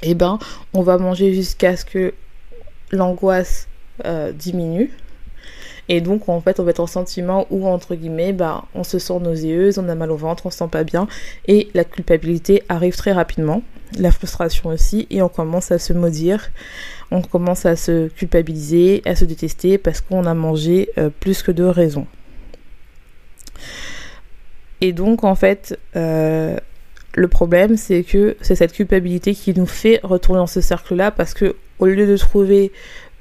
Et 0.01 0.15
ben 0.15 0.39
on 0.73 0.81
va 0.81 0.97
manger 0.97 1.33
jusqu'à 1.33 1.75
ce 1.75 1.85
que 1.85 2.13
l'angoisse 2.91 3.67
euh, 4.05 4.31
diminue 4.31 4.91
et 5.89 6.01
donc, 6.01 6.29
en 6.29 6.39
fait, 6.39 6.59
on 6.59 6.63
va 6.63 6.69
être 6.69 6.79
en 6.79 6.87
sentiment 6.87 7.47
où, 7.49 7.67
entre 7.67 7.95
guillemets, 7.95 8.31
bah, 8.31 8.65
on 8.75 8.83
se 8.83 8.99
sent 8.99 9.19
nauséeuse, 9.19 9.79
on 9.79 9.89
a 9.89 9.95
mal 9.95 10.11
au 10.11 10.15
ventre, 10.15 10.45
on 10.45 10.51
se 10.51 10.59
sent 10.59 10.67
pas 10.71 10.83
bien. 10.83 11.07
Et 11.47 11.69
la 11.73 11.83
culpabilité 11.83 12.63
arrive 12.69 12.95
très 12.95 13.11
rapidement. 13.11 13.63
La 13.97 14.11
frustration 14.11 14.69
aussi. 14.69 15.07
Et 15.09 15.23
on 15.23 15.29
commence 15.29 15.71
à 15.71 15.79
se 15.79 15.91
maudire. 15.93 16.51
On 17.09 17.23
commence 17.23 17.65
à 17.65 17.75
se 17.75 18.07
culpabiliser, 18.07 19.01
à 19.05 19.15
se 19.15 19.25
détester 19.25 19.79
parce 19.79 19.99
qu'on 19.99 20.25
a 20.25 20.35
mangé 20.35 20.91
euh, 20.99 21.09
plus 21.09 21.41
que 21.41 21.51
de 21.51 21.63
raison. 21.63 22.05
Et 24.81 24.93
donc, 24.93 25.23
en 25.23 25.35
fait, 25.35 25.77
euh, 25.95 26.57
le 27.15 27.27
problème, 27.27 27.77
c'est 27.77 28.03
que 28.03 28.37
c'est 28.41 28.55
cette 28.55 28.73
culpabilité 28.73 29.35
qui 29.35 29.53
nous 29.53 29.65
fait 29.65 29.99
retourner 30.03 30.39
dans 30.39 30.47
ce 30.47 30.61
cercle-là 30.61 31.11
parce 31.11 31.33
que 31.33 31.55
au 31.79 31.85
lieu 31.85 32.07
de 32.07 32.17
trouver 32.17 32.71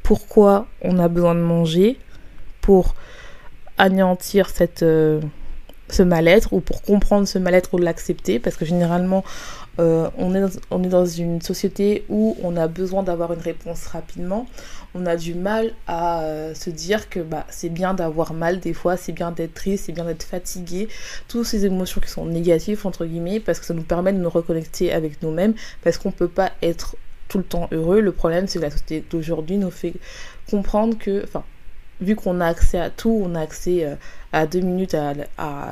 pourquoi 0.02 0.66
on 0.82 0.98
a 0.98 1.08
besoin 1.08 1.34
de 1.34 1.40
manger, 1.40 1.98
pour 2.68 2.94
anéantir 3.78 4.52
euh, 4.82 5.22
ce 5.88 6.02
mal-être 6.02 6.52
ou 6.52 6.60
pour 6.60 6.82
comprendre 6.82 7.26
ce 7.26 7.38
mal-être 7.38 7.72
ou 7.72 7.78
l'accepter 7.78 8.38
parce 8.38 8.56
que 8.56 8.66
généralement 8.66 9.24
euh, 9.78 10.10
on 10.18 10.34
est 10.34 10.88
dans 10.88 11.06
une 11.06 11.40
société 11.40 12.04
où 12.10 12.36
on 12.42 12.58
a 12.58 12.66
besoin 12.66 13.02
d'avoir 13.02 13.32
une 13.32 13.40
réponse 13.40 13.86
rapidement. 13.86 14.46
On 14.94 15.06
a 15.06 15.16
du 15.16 15.34
mal 15.34 15.72
à 15.86 16.22
euh, 16.22 16.54
se 16.54 16.70
dire 16.70 17.08
que 17.08 17.20
bah, 17.20 17.46
c'est 17.50 17.68
bien 17.68 17.94
d'avoir 17.94 18.32
mal 18.32 18.60
des 18.60 18.72
fois, 18.72 18.96
c'est 18.96 19.12
bien 19.12 19.30
d'être 19.30 19.54
triste, 19.54 19.84
c'est 19.86 19.92
bien 19.92 20.04
d'être 20.04 20.22
fatigué. 20.22 20.88
Toutes 21.28 21.44
ces 21.44 21.66
émotions 21.66 22.00
qui 22.00 22.08
sont 22.08 22.26
négatives, 22.26 22.86
entre 22.86 23.04
guillemets, 23.04 23.40
parce 23.40 23.60
que 23.60 23.66
ça 23.66 23.74
nous 23.74 23.82
permet 23.82 24.12
de 24.12 24.18
nous 24.18 24.30
reconnecter 24.30 24.92
avec 24.92 25.22
nous-mêmes, 25.22 25.54
parce 25.82 25.98
qu'on 25.98 26.08
ne 26.08 26.14
peut 26.14 26.28
pas 26.28 26.52
être 26.62 26.96
tout 27.28 27.38
le 27.38 27.44
temps 27.44 27.68
heureux. 27.72 28.00
Le 28.00 28.12
problème, 28.12 28.46
c'est 28.46 28.58
que 28.58 28.64
la 28.64 28.70
société 28.70 29.04
d'aujourd'hui 29.10 29.58
nous 29.58 29.70
fait 29.70 29.94
comprendre 30.50 30.96
que, 30.98 31.22
enfin, 31.24 31.44
vu 32.00 32.16
qu'on 32.16 32.40
a 32.40 32.46
accès 32.46 32.78
à 32.78 32.90
tout, 32.90 33.22
on 33.24 33.34
a 33.34 33.40
accès 33.40 33.84
euh, 33.84 33.94
à 34.32 34.46
deux 34.46 34.60
minutes 34.60 34.94
à, 34.94 35.14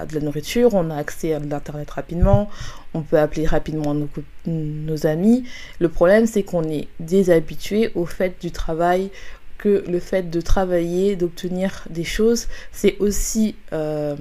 de 0.07 0.15
la 0.15 0.21
nourriture, 0.21 0.75
on 0.75 0.91
a 0.91 0.97
accès 0.97 1.35
à 1.35 1.39
l'internet 1.39 1.91
rapidement, 1.91 2.49
on 2.95 3.03
peut 3.03 3.19
appeler 3.19 3.47
rapidement 3.47 3.95
nos, 3.95 4.09
nos 4.47 5.07
amis. 5.07 5.45
Le 5.79 5.89
problème, 5.89 6.27
c'est 6.27 6.43
qu'on 6.43 6.65
est 6.65 6.89
déshabitué 7.01 7.91
au 7.95 8.07
fait 8.07 8.41
du 8.41 8.51
travail, 8.51 9.11
que 9.59 9.85
le 9.89 10.01
fait 10.01 10.31
de 10.31 10.41
travailler, 10.41 11.17
d'obtenir 11.17 11.85
des 11.91 12.05
choses, 12.05 12.49
c'est 12.73 12.97
aussi 12.99 13.57
euh, 13.73 14.15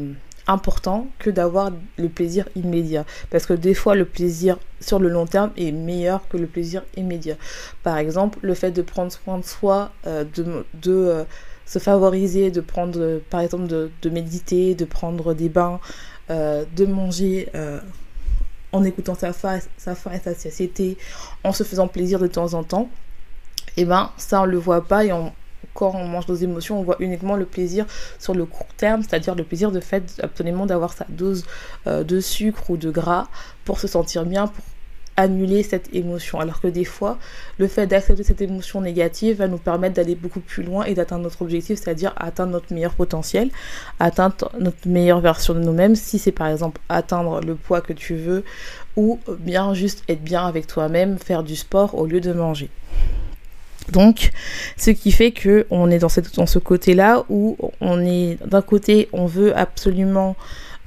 important 0.48 1.08
que 1.20 1.30
d'avoir 1.30 1.72
le 1.98 2.10
plaisir 2.10 2.48
immédiat. 2.56 3.06
Parce 3.30 3.46
que 3.46 3.54
des 3.54 3.74
fois, 3.74 3.96
le 3.96 4.06
plaisir 4.06 4.58
sur 4.80 5.00
le 5.00 5.10
long 5.10 5.26
terme 5.26 5.52
est 5.58 5.72
meilleur 5.72 6.28
que 6.28 6.38
le 6.38 6.48
plaisir 6.48 6.84
immédiat. 6.96 7.36
Par 7.84 7.98
exemple, 7.98 8.40
le 8.42 8.54
fait 8.54 8.72
de 8.72 8.82
prendre 8.82 9.12
soin 9.12 9.40
de 9.40 9.46
soi, 9.46 9.92
euh, 10.08 10.24
de, 10.36 10.66
euh, 10.88 11.24
se 11.66 11.80
favoriser, 11.80 12.52
de 12.52 12.62
prendre, 12.62 13.20
par 13.30 13.42
exemple, 13.42 13.68
de, 13.68 14.10
méditer, 14.10 14.76
de 14.76 14.86
prendre 14.86 15.34
des 15.34 15.50
bains, 15.50 15.80
euh, 16.30 16.66
de 16.76 16.86
manger 16.86 17.50
en 18.72 18.84
écoutant 18.84 19.16
sa 19.16 19.34
faim, 19.34 19.60
sa 19.78 19.96
faim 19.96 20.12
et 20.14 20.20
sa 20.20 20.36
satiété, 20.36 20.98
en 21.44 21.54
se 21.54 21.64
faisant 21.64 21.88
plaisir 21.88 22.20
de 22.20 22.28
temps 22.28 22.54
en 22.54 22.64
temps, 22.64 22.90
et 23.78 23.82
eh 23.82 23.86
ben 23.86 24.12
ça 24.18 24.42
on 24.42 24.46
le 24.46 24.58
voit 24.58 24.86
pas 24.86 25.04
et 25.04 25.12
on, 25.12 25.34
quand 25.74 25.94
on 25.94 26.08
mange 26.08 26.28
nos 26.28 26.36
émotions, 26.36 26.80
on 26.80 26.84
voit 26.84 26.96
uniquement 27.00 27.36
le 27.36 27.46
plaisir 27.46 27.86
sur 28.20 28.34
le 28.34 28.46
court 28.46 28.68
terme, 28.78 29.04
c'est-à-dire 29.04 29.36
le 29.36 29.44
plaisir 29.44 29.72
de 29.72 29.80
fait 29.80 30.20
absolument 30.24 30.66
d'avoir 30.66 30.94
sa 30.94 31.06
dose 31.10 31.46
euh, 31.88 32.04
de 32.04 32.20
sucre 32.20 32.70
ou 32.70 32.78
de 32.78 32.90
gras 32.90 33.28
pour 33.66 33.80
se 33.80 33.88
sentir 33.88 34.26
bien, 34.26 34.48
pour 34.48 34.64
annuler 35.18 35.64
cette 35.64 35.94
émotion. 35.94 36.40
Alors 36.40 36.62
que 36.62 36.68
des 36.68 36.86
fois, 36.86 37.18
le 37.58 37.68
fait 37.68 37.88
d'accepter 37.88 38.24
cette 38.24 38.42
émotion 38.42 38.82
négative 38.82 39.38
va 39.38 39.48
nous 39.48 39.58
permettre 39.58 39.96
d'aller 39.96 40.16
beaucoup 40.16 40.40
plus 40.40 40.64
loin 40.64 40.86
et 40.86 40.94
d'atteindre 40.94 41.24
notre 41.24 41.42
objectif, 41.42 41.80
c'est-à-dire 41.80 42.14
atteindre 42.18 42.52
notre 42.52 42.74
meilleur 42.74 42.94
potentiel, 42.94 43.50
atteindre 44.00 44.52
notre 44.60 44.88
meilleure 44.88 45.22
version 45.22 45.54
de 45.54 45.60
nous-mêmes, 45.60 45.96
si 45.96 46.20
c'est 46.20 46.32
par 46.32 46.48
exemple 46.48 46.82
atteindre 46.90 47.42
le 47.42 47.56
poids 47.56 47.82
que 47.82 47.94
tu 47.94 48.16
veux, 48.16 48.44
ou 48.96 49.20
bien 49.40 49.74
juste 49.74 50.04
être 50.10 50.24
bien 50.24 50.46
avec 50.46 50.68
toi-même, 50.68 51.18
faire 51.18 51.44
du 51.44 51.56
sport 51.56 51.96
au 51.96 52.06
lieu 52.06 52.22
de 52.22 52.34
manger. 52.34 52.70
Donc, 53.92 54.32
ce 54.78 54.90
qui 54.90 55.12
fait 55.12 55.32
que 55.32 55.68
on 55.70 55.92
est 55.92 56.00
dans, 56.00 56.10
cette, 56.10 56.36
dans 56.36 56.48
ce 56.48 56.60
côté-là 56.60 57.24
où 57.30 57.56
on 57.82 58.02
est 58.02 58.38
d'un 58.46 58.64
côté, 58.64 59.10
on 59.14 59.28
veut 59.28 59.56
absolument 59.56 60.36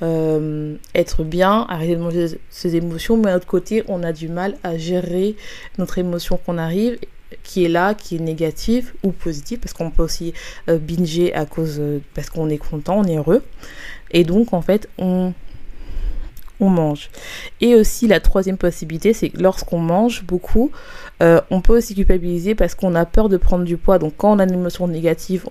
euh, 0.02 0.76
être 0.95 1.25
bien, 1.25 1.67
arrêter 1.69 1.97
de 1.97 2.00
manger 2.00 2.40
ses 2.50 2.76
émotions, 2.76 3.17
mais 3.17 3.25
d'un 3.25 3.37
autre 3.37 3.47
côté, 3.47 3.83
on 3.88 4.02
a 4.02 4.12
du 4.12 4.28
mal 4.28 4.57
à 4.62 4.76
gérer 4.78 5.37
notre 5.78 5.99
émotion 5.99 6.38
qu'on 6.45 6.59
arrive 6.59 6.99
qui 7.43 7.64
est 7.64 7.69
là, 7.69 7.95
qui 7.95 8.17
est 8.17 8.21
négative 8.21 8.95
ou 9.02 9.12
positive, 9.12 9.59
parce 9.59 9.75
qu'on 9.75 9.90
peut 9.90 10.02
aussi 10.02 10.33
euh, 10.69 10.78
binger 10.78 11.35
à 11.35 11.45
cause, 11.45 11.76
euh, 11.78 11.99
parce 12.14 12.31
qu'on 12.31 12.49
est 12.49 12.59
content, 12.59 13.00
on 13.00 13.05
est 13.05 13.17
heureux. 13.17 13.43
Et 14.12 14.25
donc, 14.25 14.52
en 14.52 14.62
fait, 14.62 14.88
on 14.99 15.33
on 16.61 16.71
mange. 16.71 17.09
Et 17.61 17.76
aussi 17.76 18.09
la 18.09 18.19
troisième 18.19 18.57
possibilité, 18.57 19.12
c'est 19.12 19.28
que 19.31 19.40
lorsqu'on 19.40 19.78
mange 19.78 20.25
beaucoup, 20.25 20.73
on 21.21 21.61
peut 21.61 21.76
aussi 21.76 21.95
culpabiliser 21.95 22.57
parce 22.57 22.75
qu'on 22.75 22.97
a 22.97 23.07
peur 23.07 23.28
de 23.28 23.37
prendre 23.37 23.64
du 23.64 23.76
poids. 23.76 24.00
Donc 24.00 24.14
quand 24.17 24.33
on 24.33 24.40
a 24.40 24.43
une 24.43 24.55
émotion 24.55 24.88
négative, 24.88 25.47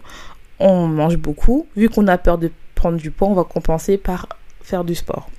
on 0.59 0.85
mange 0.87 1.15
beaucoup. 1.15 1.65
Vu 1.77 1.87
qu'on 1.87 2.07
a 2.07 2.17
peur 2.17 2.37
de 2.37 2.51
prendre 2.77 2.97
du 2.97 3.11
poids, 3.11 3.27
on 3.27 3.33
va 3.33 3.43
compenser 3.43 3.97
par 3.97 4.29
faire 4.61 4.83
du 4.83 4.95
sport. 4.95 5.29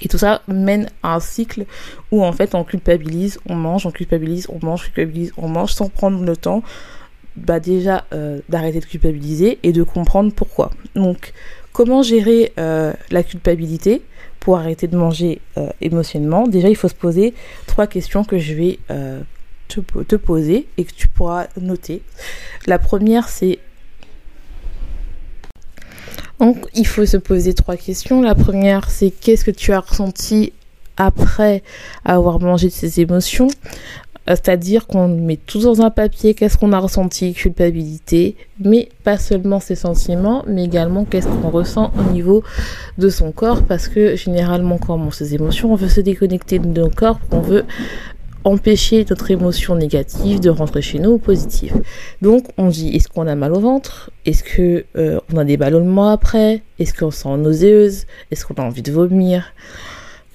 Et 0.00 0.08
tout 0.08 0.18
ça 0.18 0.42
mène 0.46 0.88
à 1.02 1.14
un 1.14 1.20
cycle 1.20 1.64
où 2.12 2.24
en 2.24 2.32
fait 2.32 2.54
on 2.54 2.64
culpabilise, 2.64 3.40
on 3.48 3.54
mange, 3.54 3.86
on 3.86 3.90
culpabilise, 3.90 4.46
on 4.48 4.64
mange, 4.64 4.84
culpabilise, 4.84 5.32
on 5.36 5.48
mange 5.48 5.72
sans 5.72 5.88
prendre 5.88 6.22
le 6.24 6.36
temps 6.36 6.62
bah 7.36 7.60
déjà 7.60 8.04
euh, 8.12 8.40
d'arrêter 8.48 8.80
de 8.80 8.84
culpabiliser 8.84 9.58
et 9.62 9.72
de 9.72 9.82
comprendre 9.82 10.32
pourquoi. 10.32 10.70
Donc 10.94 11.32
comment 11.72 12.02
gérer 12.02 12.52
euh, 12.58 12.92
la 13.10 13.22
culpabilité 13.22 14.02
pour 14.40 14.58
arrêter 14.58 14.86
de 14.86 14.96
manger 14.96 15.40
euh, 15.56 15.68
émotionnellement, 15.80 16.46
déjà 16.46 16.68
il 16.68 16.76
faut 16.76 16.88
se 16.88 16.94
poser 16.94 17.34
trois 17.66 17.86
questions 17.86 18.24
que 18.24 18.38
je 18.38 18.54
vais 18.54 18.78
te, 19.68 19.80
te, 19.80 20.16
poser 20.16 20.66
et 20.78 20.84
que 20.84 20.92
tu 20.92 21.08
pourras 21.08 21.46
noter. 21.60 22.02
La 22.66 22.78
première 22.78 23.28
c'est 23.28 23.58
il 26.74 26.86
faut 26.86 27.06
se 27.06 27.16
poser 27.16 27.54
trois 27.54 27.76
questions. 27.76 28.22
La 28.22 28.34
première 28.34 28.90
c'est 28.90 29.10
qu'est-ce 29.10 29.44
que 29.44 29.50
tu 29.50 29.72
as 29.72 29.80
ressenti 29.80 30.52
après 30.96 31.62
avoir 32.04 32.40
mangé 32.40 32.68
de 32.68 32.72
ces 32.72 33.00
émotions? 33.00 33.48
Euh, 34.28 34.34
c'est-à-dire 34.34 34.86
qu'on 34.86 35.08
met 35.08 35.36
tout 35.36 35.60
dans 35.60 35.80
un 35.80 35.90
papier, 35.90 36.34
qu'est-ce 36.34 36.58
qu'on 36.58 36.72
a 36.72 36.78
ressenti, 36.78 37.32
culpabilité, 37.32 38.36
mais 38.60 38.90
pas 39.02 39.16
seulement 39.16 39.58
ses 39.58 39.74
sentiments, 39.74 40.44
mais 40.46 40.64
également 40.64 41.04
qu'est-ce 41.04 41.28
qu'on 41.28 41.50
ressent 41.50 41.92
au 41.98 42.12
niveau 42.12 42.42
de 42.98 43.08
son 43.08 43.32
corps, 43.32 43.62
parce 43.62 43.88
que 43.88 44.16
généralement 44.16 44.76
quand 44.78 44.94
on 44.96 44.98
mange 44.98 45.14
ses 45.14 45.34
émotions, 45.34 45.72
on 45.72 45.76
veut 45.76 45.88
se 45.88 46.00
déconnecter 46.00 46.58
de 46.58 46.66
nos 46.66 46.90
corps, 46.90 47.20
on 47.30 47.40
veut 47.40 47.64
empêcher 48.44 49.04
notre 49.08 49.30
émotion 49.30 49.74
négative 49.74 50.40
de 50.40 50.50
rentrer 50.50 50.82
chez 50.82 50.98
nous 50.98 51.18
positive. 51.18 51.82
Donc 52.22 52.46
on 52.56 52.68
dit 52.68 52.94
est-ce 52.94 53.08
qu'on 53.08 53.26
a 53.26 53.34
mal 53.34 53.52
au 53.52 53.60
ventre? 53.60 54.10
Est-ce 54.24 54.42
que 54.42 54.86
euh, 54.96 55.20
on 55.32 55.36
a 55.36 55.44
des 55.44 55.56
ballonnements 55.56 56.10
après? 56.10 56.62
Est-ce 56.78 56.94
qu'on 56.94 57.10
sent 57.10 57.36
nauséeuse 57.36 58.06
Est-ce 58.30 58.46
qu'on 58.46 58.54
a 58.54 58.62
envie 58.62 58.82
de 58.82 58.92
vomir? 58.92 59.52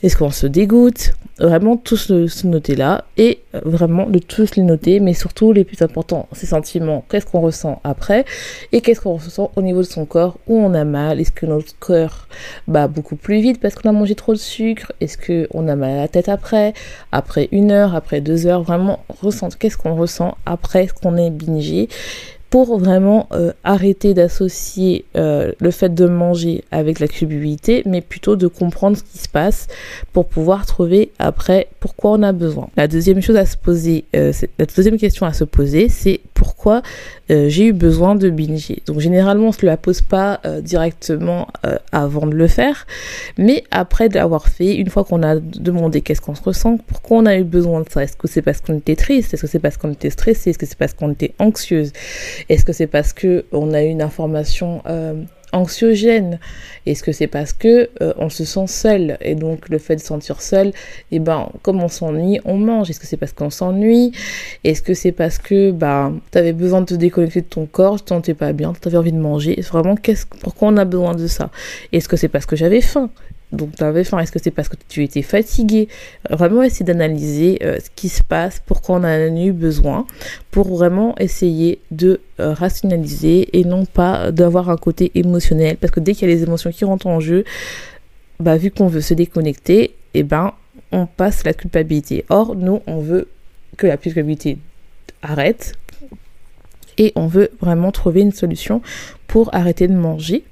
Est-ce 0.04 0.18
qu'on 0.18 0.32
se 0.32 0.48
dégoûte? 0.48 1.14
Vraiment 1.40 1.78
tous 1.78 2.28
se 2.28 2.48
noter 2.48 2.76
là 2.76 3.06
et 3.18 3.40
euh, 3.56 3.62
vraiment 3.64 4.08
de 4.08 4.20
tous 4.20 4.56
les 4.56 4.62
noter, 4.62 5.00
mais 5.00 5.14
surtout 5.16 5.52
les 5.52 5.64
plus 5.64 5.82
importants, 5.82 6.28
ces 6.32 6.46
sentiments, 6.46 7.04
qu'est-ce 7.10 7.26
qu'on 7.26 7.42
ressent 7.42 7.82
après? 7.84 8.24
Et 8.72 8.82
qu'est-ce 8.82 9.02
qu'on 9.02 9.16
ressent 9.16 9.52
au 9.56 9.62
niveau 9.64 9.80
de 9.80 9.88
son 9.88 10.06
corps, 10.06 10.38
où 10.46 10.58
on 10.58 10.76
a 10.76 10.84
mal, 10.84 11.20
est-ce 11.20 11.32
que 11.32 11.48
notre 11.48 11.74
cœur 11.80 12.28
bat 12.68 12.88
beaucoup 12.88 13.16
plus 13.16 13.42
vite 13.42 13.60
parce 13.60 13.74
qu'on 13.74 13.90
a 13.90 13.94
mangé 13.94 14.14
trop 14.14 14.34
de 14.34 14.40
sucre, 14.40 14.92
est-ce 15.02 15.18
qu'on 15.18 15.68
a 15.68 15.76
mal 15.76 15.92
à 15.92 15.98
la 16.02 16.08
tête 16.08 16.30
après, 16.30 16.74
après 17.12 17.50
une 17.52 17.72
heure, 17.72 17.96
après 17.96 18.22
deux 18.22 18.46
heures, 18.46 18.62
vraiment 18.62 19.00
ressentir 19.22 19.58
qu'est-ce 19.58 19.78
qu'on 19.78 19.96
ressent 19.96 20.38
après 20.46 20.88
ce 20.88 20.94
qu'on 20.94 21.18
est 21.18 21.32
bingé? 21.32 21.90
Pour 22.54 22.78
vraiment 22.78 23.28
euh, 23.32 23.52
arrêter 23.64 24.14
d'associer 24.14 25.06
euh, 25.18 25.54
le 25.60 25.72
fait 25.72 25.92
de 25.92 26.06
manger 26.06 26.64
avec 26.70 27.00
la 27.00 27.08
culpabilité, 27.08 27.82
mais 27.88 28.00
plutôt 28.00 28.36
de 28.36 28.46
comprendre 28.46 28.96
ce 28.96 29.02
qui 29.02 29.18
se 29.18 29.28
passe 29.28 29.66
pour 30.12 30.28
pouvoir 30.28 30.68
trouver 30.68 31.12
après 31.18 31.66
pourquoi 31.80 32.12
on 32.12 32.22
a 32.22 32.32
besoin. 32.32 32.70
La 32.78 32.88
deuxième 32.88 33.24
chose 33.24 33.38
à 33.38 33.48
se 33.48 33.58
poser, 33.58 34.06
euh, 34.16 34.32
la 34.60 34.68
deuxième 34.68 35.00
question 35.00 35.26
à 35.26 35.34
se 35.34 35.46
poser, 35.46 35.90
c'est 35.90 36.22
pourquoi 36.64 36.82
j'ai 37.30 37.66
eu 37.68 37.74
besoin 37.74 38.16
de 38.16 38.30
binger. 38.30 38.84
Donc 38.86 39.00
généralement 39.00 39.48
on 39.48 39.52
se 39.52 39.66
la 39.66 39.76
pose 39.76 40.02
pas 40.02 40.40
directement 40.62 41.48
avant 41.92 42.26
de 42.26 42.36
le 42.36 42.48
faire, 42.48 42.88
mais 43.38 43.66
après 43.70 44.08
d'avoir 44.08 44.48
fait, 44.48 44.76
une 44.76 44.90
fois 44.90 45.04
qu'on 45.04 45.24
a 45.24 45.36
demandé 45.36 46.00
qu'est-ce 46.02 46.22
qu'on 46.22 46.36
se 46.36 46.42
ressent, 46.42 46.78
pourquoi 46.88 47.18
on 47.18 47.26
a 47.26 47.36
eu 47.36 47.44
besoin 47.44 47.82
de 47.82 47.90
ça? 47.90 48.04
Est-ce 48.04 48.16
que 48.16 48.30
c'est 48.30 48.42
parce 48.42 48.62
qu'on 48.62 48.78
était 48.78 48.96
triste? 48.96 49.34
Est-ce 49.34 49.42
que 49.42 49.48
c'est 49.48 49.60
parce 49.60 49.76
qu'on 49.76 49.92
était 49.92 50.10
stressé? 50.10 50.52
Est-ce 50.52 50.58
que 50.58 50.66
c'est 50.66 50.78
parce 50.78 50.94
qu'on 50.94 51.12
était 51.12 51.34
anxieuse? 51.38 51.92
Est-ce 52.48 52.64
que 52.64 52.72
c'est 52.72 52.88
parce 52.88 53.12
que 53.12 53.44
on 53.52 53.74
a 53.74 53.82
une 53.82 54.02
information 54.02 54.82
euh, 54.88 55.22
anxiogène. 55.54 56.40
Est-ce 56.86 57.04
que 57.04 57.12
c'est 57.14 57.28
parce 57.28 57.54
que 57.54 57.90
euh, 58.02 58.14
on 58.18 58.30
se 58.30 58.44
sent 58.44 58.68
seul 58.68 59.18
et 59.22 59.36
donc 59.36 59.70
le 59.70 59.78
fait 59.78 59.96
de 59.96 60.02
se 60.02 60.08
sentir 60.08 60.42
seul, 60.42 60.74
eh 61.12 61.20
ben 61.20 61.50
comme 61.62 61.82
on 61.82 61.88
s'ennuie, 61.88 62.40
on 62.44 62.58
mange. 62.58 62.90
Est-ce 62.90 63.00
que 63.00 63.08
c'est 63.08 63.18
parce 63.18 63.32
qu'on 63.32 63.50
s'ennuie? 63.50 64.12
Est-ce 64.64 64.82
que 64.82 64.94
c'est 64.94 65.14
parce 65.14 65.38
que 65.38 65.72
bah 65.72 66.12
tu 66.32 66.38
avais 66.38 66.54
besoin 66.54 66.82
de 66.82 66.88
te 66.88 66.94
déconnecter 66.96 67.42
de 67.42 67.48
ton 67.48 67.66
corps, 67.66 67.98
tu 67.98 68.06
te 68.06 68.10
sentais 68.10 68.34
pas 68.34 68.52
bien, 68.52 68.74
tu 68.74 68.88
avais 68.88 68.98
envie 68.98 69.14
de 69.14 69.18
manger? 69.18 69.60
Vraiment 69.62 69.96
pourquoi 70.42 70.68
on 70.70 70.78
a 70.78 70.86
besoin 70.86 71.16
de 71.16 71.28
ça? 71.28 71.50
Est-ce 71.94 72.10
que 72.10 72.18
c'est 72.18 72.28
parce 72.28 72.46
que 72.46 72.56
j'avais 72.56 72.82
faim? 72.82 73.10
Donc 73.54 73.76
tu 73.76 73.84
avais 73.84 74.04
faim, 74.04 74.20
est-ce 74.20 74.32
que 74.32 74.40
c'est 74.42 74.52
parce 74.52 74.68
que 74.68 74.76
tu 74.90 75.04
étais 75.04 75.22
fatigué? 75.22 75.88
Vraiment 76.30 76.64
essayer 76.64 76.86
d'analyser 76.86 77.60
euh, 77.64 77.78
ce 77.80 77.90
qui 77.96 78.10
se 78.10 78.24
passe, 78.24 78.62
pourquoi 78.66 78.98
on 78.98 79.04
a 79.04 79.28
eu 79.28 79.52
besoin, 79.52 80.06
pour 80.52 80.68
vraiment 80.68 81.16
essayer 81.20 81.80
de 81.92 82.20
euh, 82.40 82.54
rationaliser 82.54 83.58
et 83.58 83.64
non 83.64 83.86
pas 83.86 84.32
d'avoir 84.32 84.70
un 84.70 84.78
côté 84.78 85.12
émotionnel. 85.16 85.78
Parce 85.78 85.92
que 85.92 86.00
dès 86.00 86.14
qu'il 86.14 86.28
y 86.28 86.32
a 86.32 86.36
les 86.36 86.44
émotions 86.44 86.72
qui 86.72 86.84
rentrent 86.84 87.08
en 87.08 87.20
jeu, 87.20 87.46
bah, 88.40 88.58
vu 88.58 88.72
qu'on 88.72 88.88
veut 88.88 89.02
se 89.02 89.14
déconnecter, 89.14 89.96
eh 90.16 90.24
ben 90.24 90.54
on 90.92 91.06
passe 91.06 91.44
la 91.44 91.54
culpabilité. 91.54 92.26
Or, 92.30 92.56
nous, 92.56 92.82
on 92.88 93.00
veut 93.00 93.28
que 93.78 93.88
la 93.88 93.98
culpabilité 93.98 94.58
arrête 95.22 95.74
et 96.98 97.12
on 97.16 97.28
veut 97.28 97.50
vraiment 97.62 97.92
trouver 97.92 98.22
une 98.22 98.32
solution 98.32 98.82
pour 99.28 99.54
arrêter 99.54 99.88
de 99.88 99.94
manger 99.94 100.44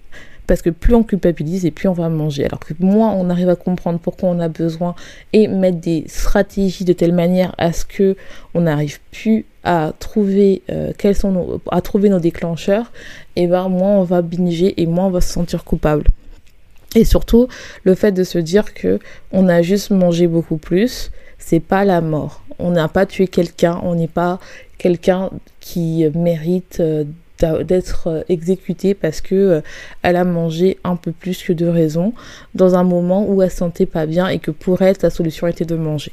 parce 0.51 0.62
que 0.62 0.70
plus 0.70 0.96
on 0.96 1.03
culpabilise 1.03 1.65
et 1.65 1.72
plus 1.72 1.88
on 1.88 1.93
va 1.93 2.10
manger. 2.10 2.43
Alors 2.43 2.60
que 2.60 2.74
moins 2.77 3.13
on 3.13 3.29
arrive 3.29 3.48
à 3.48 3.55
comprendre 3.55 4.00
pourquoi 4.00 4.27
on 4.27 4.39
a 4.41 4.50
besoin 4.50 4.96
et 5.31 5.48
mettre 5.48 5.77
des 5.77 6.03
stratégies 6.08 6.84
de 6.84 6.91
telle 6.91 7.13
manière 7.13 7.55
à 7.58 7.72
ce 7.72 7.86
que 7.86 8.17
on 8.53 8.60
n'arrive 8.60 9.00
plus 9.13 9.46
à 9.63 9.93
trouver 9.98 10.62
euh, 10.70 10.91
quels 10.98 11.15
sont 11.15 11.31
nos, 11.31 11.62
à 11.72 11.79
trouver 11.79 12.10
nos 12.10 12.20
déclencheurs, 12.20 12.91
et 13.38 13.48
ben 13.48 13.70
moins 13.70 13.96
on 13.96 14.03
va 14.03 14.22
binger 14.22 14.74
et 14.75 14.88
moins 14.88 15.05
on 15.05 15.10
va 15.10 15.22
se 15.22 15.31
sentir 15.31 15.63
coupable. 15.63 16.03
Et 16.96 17.05
surtout, 17.05 17.48
le 17.86 17.96
fait 17.96 18.12
de 18.12 18.25
se 18.25 18.38
dire 18.38 18.74
que 18.74 19.00
on 19.31 19.48
a 19.48 19.62
juste 19.62 19.89
mangé 19.89 20.27
beaucoup 20.27 20.58
plus, 20.58 21.12
c'est 21.39 21.62
pas 21.62 21.86
la 21.86 22.01
mort. 22.01 22.43
On 22.60 22.72
n'a 22.72 22.89
pas 22.89 23.05
tué 23.05 23.29
quelqu'un, 23.29 23.79
on 23.84 23.96
n'est 23.96 24.10
pas 24.10 24.38
quelqu'un 24.77 25.29
qui 25.62 26.05
mérite 26.13 26.81
euh, 26.81 27.05
d'être 27.63 28.25
exécutée 28.29 28.93
parce 28.93 29.21
que 29.21 29.62
elle 30.01 30.15
a 30.15 30.24
mangé 30.24 30.77
un 30.83 30.95
peu 30.95 31.12
plus 31.12 31.43
que 31.43 31.53
de 31.53 31.67
raison 31.67 32.13
dans 32.55 32.75
un 32.75 32.83
moment 32.83 33.25
où 33.27 33.41
elle 33.41 33.51
se 33.51 33.57
sentait 33.57 33.86
pas 33.86 34.05
bien 34.05 34.27
et 34.27 34.39
que 34.39 34.51
pour 34.51 34.81
elle, 34.81 34.98
sa 34.98 35.10
solution 35.10 35.48
était 35.48 35.65
de 35.65 35.75
manger. 35.75 36.12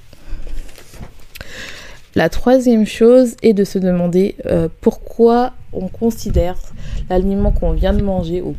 La 2.14 2.28
troisième 2.28 2.87
chose 2.87 3.37
est 3.42 3.52
de 3.52 3.64
se 3.64 3.78
demander 3.78 4.37
pourquoi 4.80 5.52
on 5.73 5.88
considère 5.88 6.56
l'aliment 7.11 7.52
qu'on 7.52 7.73
vient 7.73 7.92
de 7.92 8.02
manger 8.02 8.42
ou, 8.42 8.56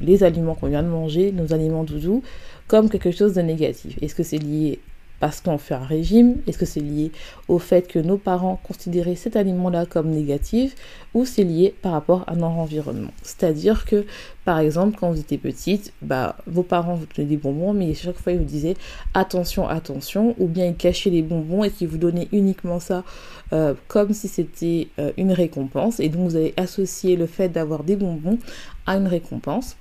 les 0.00 0.24
aliments 0.24 0.54
qu'on 0.54 0.68
vient 0.68 0.82
de 0.82 0.88
manger, 0.88 1.32
nos 1.32 1.52
aliments 1.52 1.84
doudous, 1.84 2.22
comme 2.66 2.88
quelque 2.88 3.10
chose 3.10 3.34
de 3.34 3.42
négatif. 3.42 3.96
Est-ce 4.02 4.14
que 4.14 4.22
c'est 4.22 4.38
lié 4.38 4.80
parce 5.20 5.40
qu'on 5.40 5.58
fait 5.58 5.74
un 5.74 5.84
régime 5.84 6.36
Est-ce 6.46 6.58
que 6.58 6.66
c'est 6.66 6.80
lié 6.80 7.12
au 7.48 7.58
fait 7.58 7.88
que 7.88 7.98
nos 7.98 8.18
parents 8.18 8.60
considéraient 8.62 9.14
cet 9.14 9.36
aliment-là 9.36 9.86
comme 9.86 10.10
négatif 10.10 10.74
ou 11.14 11.24
c'est 11.24 11.44
lié 11.44 11.74
par 11.82 11.92
rapport 11.92 12.24
à 12.26 12.34
notre 12.34 12.56
environnement? 12.56 13.12
C'est-à-dire 13.22 13.84
que, 13.84 14.04
par 14.44 14.58
exemple, 14.58 14.96
quand 14.98 15.10
vous 15.10 15.20
étiez 15.20 15.38
petite, 15.38 15.92
bah, 16.02 16.36
vos 16.46 16.62
parents 16.62 16.94
vous 16.94 17.06
donnaient 17.16 17.28
des 17.28 17.36
bonbons, 17.36 17.72
mais 17.72 17.94
chaque 17.94 18.18
fois 18.18 18.32
ils 18.32 18.38
vous 18.38 18.44
disaient 18.44 18.76
attention, 19.14 19.68
attention, 19.68 20.34
ou 20.38 20.46
bien 20.46 20.66
ils 20.66 20.76
cachaient 20.76 21.10
les 21.10 21.22
bonbons 21.22 21.64
et 21.64 21.70
qu'ils 21.70 21.88
vous 21.88 21.98
donnaient 21.98 22.28
uniquement 22.32 22.80
ça 22.80 23.04
euh, 23.52 23.74
comme 23.88 24.12
si 24.12 24.28
c'était 24.28 24.88
euh, 24.98 25.12
une 25.16 25.32
récompense. 25.32 26.00
Et 26.00 26.08
donc 26.08 26.28
vous 26.28 26.36
avez 26.36 26.54
associé 26.56 27.16
le 27.16 27.26
fait 27.26 27.48
d'avoir 27.48 27.84
des 27.84 27.96
bonbons 27.96 28.38
à 28.86 28.96
une 28.96 29.06
récompense. 29.06 29.76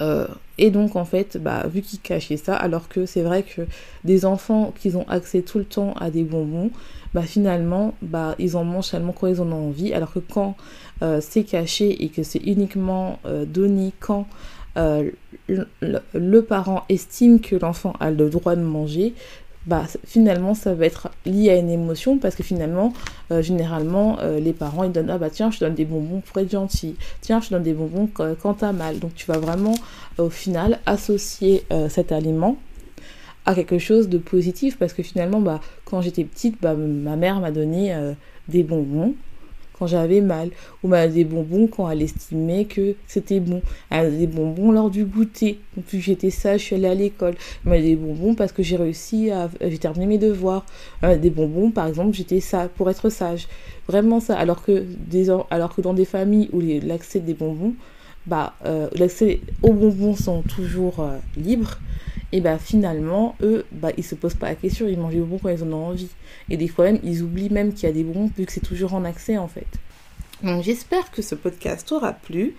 Euh, 0.00 0.26
et 0.58 0.70
donc 0.70 0.96
en 0.96 1.04
fait, 1.04 1.36
bah, 1.36 1.66
vu 1.66 1.82
qu'ils 1.82 2.00
cachaient 2.00 2.36
ça, 2.36 2.54
alors 2.54 2.88
que 2.88 3.06
c'est 3.06 3.22
vrai 3.22 3.42
que 3.42 3.62
des 4.04 4.24
enfants 4.24 4.72
qui 4.78 4.94
ont 4.96 5.08
accès 5.08 5.42
tout 5.42 5.58
le 5.58 5.64
temps 5.64 5.94
à 5.94 6.10
des 6.10 6.22
bonbons, 6.22 6.70
bah 7.14 7.22
finalement, 7.22 7.94
bah, 8.02 8.34
ils 8.38 8.56
en 8.56 8.64
mangent 8.64 8.86
seulement 8.86 9.12
quand 9.12 9.26
ils 9.26 9.40
en 9.40 9.50
ont 9.50 9.68
envie, 9.68 9.92
alors 9.92 10.12
que 10.12 10.18
quand 10.18 10.56
euh, 11.02 11.20
c'est 11.20 11.44
caché 11.44 12.04
et 12.04 12.08
que 12.08 12.22
c'est 12.22 12.40
uniquement 12.40 13.18
euh, 13.26 13.44
donné 13.44 13.92
quand 14.00 14.26
le, 14.76 15.96
le, 16.14 16.42
parent 16.42 16.84
estime 16.88 17.40
que 17.40 17.56
l'enfant 17.56 17.94
a 17.98 18.12
le 18.12 18.30
droit 18.30 18.54
de 18.54 18.60
manger, 18.60 19.12
bah, 19.68 19.84
finalement 20.06 20.54
ça 20.54 20.72
va 20.72 20.86
être 20.86 21.10
lié 21.26 21.50
à 21.50 21.56
une 21.56 21.68
émotion 21.68 22.16
parce 22.16 22.34
que 22.34 22.42
finalement 22.42 22.94
euh, 23.30 23.42
généralement 23.42 24.18
euh, 24.20 24.40
les 24.40 24.54
parents 24.54 24.82
ils 24.82 24.92
donnent 24.92 25.10
ah 25.10 25.18
bah 25.18 25.28
tiens 25.28 25.50
je 25.50 25.60
donne 25.60 25.74
des 25.74 25.84
bonbons 25.84 26.22
pour 26.22 26.38
être 26.38 26.50
gentil. 26.50 26.96
Tiens 27.20 27.42
je 27.42 27.50
donne 27.50 27.64
des 27.64 27.74
bonbons 27.74 28.08
quand, 28.14 28.54
t'as 28.54 28.72
mal. 28.72 28.98
Donc 28.98 29.14
tu 29.14 29.26
vas 29.26 29.36
vraiment 29.36 29.74
euh, 30.18 30.24
au 30.24 30.30
final 30.30 30.78
associer 30.86 31.64
cet 31.90 32.12
aliment 32.12 32.56
à 33.44 33.54
quelque 33.54 33.78
chose 33.78 34.08
de 34.08 34.16
positif 34.16 34.78
parce 34.78 34.94
que 34.94 35.02
finalement 35.02 35.40
bah 35.40 35.60
quand 35.84 36.00
j'étais 36.00 36.24
petite 36.24 36.56
bah 36.62 36.74
ma 36.74 37.16
mère 37.16 37.40
m'a 37.40 37.50
donné 37.50 37.94
des 38.48 38.62
bonbons 38.62 39.14
quand 39.78 39.86
j'avais 39.86 40.20
mal, 40.20 40.50
ou 40.82 40.90
des 40.90 41.24
bonbons 41.24 41.66
quand 41.66 41.90
elle 41.90 42.02
estimait 42.02 42.64
que 42.64 42.94
c'était 43.06 43.40
bon. 43.40 43.62
Elle 43.90 44.18
des 44.18 44.26
bonbons 44.26 44.72
lors 44.72 44.90
du 44.90 45.04
goûter. 45.04 45.60
Donc, 45.76 45.86
que 45.86 45.98
j'étais 45.98 46.30
sage, 46.30 46.60
je 46.60 46.64
suis 46.66 46.76
allée 46.76 46.88
à 46.88 46.94
l'école. 46.94 47.34
Des 47.64 47.96
bonbons 47.96 48.34
parce 48.34 48.52
que 48.52 48.62
j'ai 48.62 48.76
réussi 48.76 49.30
à. 49.30 49.48
J'ai 49.60 49.78
terminé 49.78 50.06
mes 50.06 50.18
devoirs. 50.18 50.64
des 51.02 51.30
bonbons, 51.30 51.70
par 51.70 51.86
exemple, 51.86 52.14
j'étais 52.14 52.40
ça 52.40 52.68
pour 52.68 52.90
être 52.90 53.08
sage. 53.10 53.48
Vraiment 53.86 54.20
ça. 54.20 54.36
Alors 54.36 54.62
que, 54.62 54.84
des, 55.06 55.30
alors 55.50 55.74
que 55.74 55.80
dans 55.80 55.94
des 55.94 56.04
familles 56.04 56.48
où 56.52 56.60
l'accès 56.60 57.20
des 57.20 57.34
bonbons, 57.34 57.74
bah, 58.26 58.54
euh, 58.66 58.88
l'accès 58.94 59.40
aux 59.62 59.72
bonbons 59.72 60.14
sont 60.14 60.42
toujours 60.42 61.00
euh, 61.00 61.16
libres 61.36 61.78
et 62.32 62.40
bah 62.40 62.58
finalement, 62.58 63.36
eux, 63.42 63.64
bah, 63.72 63.90
ils 63.96 64.04
se 64.04 64.14
posent 64.14 64.34
pas 64.34 64.48
la 64.48 64.54
question, 64.54 64.86
ils 64.86 64.98
mangent 64.98 65.14
des 65.14 65.20
bonbons 65.20 65.38
quand 65.38 65.48
ils 65.48 65.62
en 65.62 65.72
ont 65.72 65.86
envie. 65.86 66.10
Et 66.50 66.56
des 66.56 66.68
fois 66.68 66.84
même, 66.84 66.98
ils 67.02 67.22
oublient 67.22 67.50
même 67.50 67.72
qu'il 67.72 67.84
y 67.84 67.90
a 67.90 67.92
des 67.92 68.04
bonbons 68.04 68.30
vu 68.36 68.44
que 68.44 68.52
c'est 68.52 68.60
toujours 68.60 68.94
en 68.94 69.04
accès 69.04 69.38
en 69.38 69.48
fait. 69.48 69.66
Donc 70.42 70.62
j'espère 70.62 71.10
que 71.10 71.22
ce 71.22 71.34
podcast 71.34 71.88
t'aura 71.88 72.12
plu. 72.12 72.54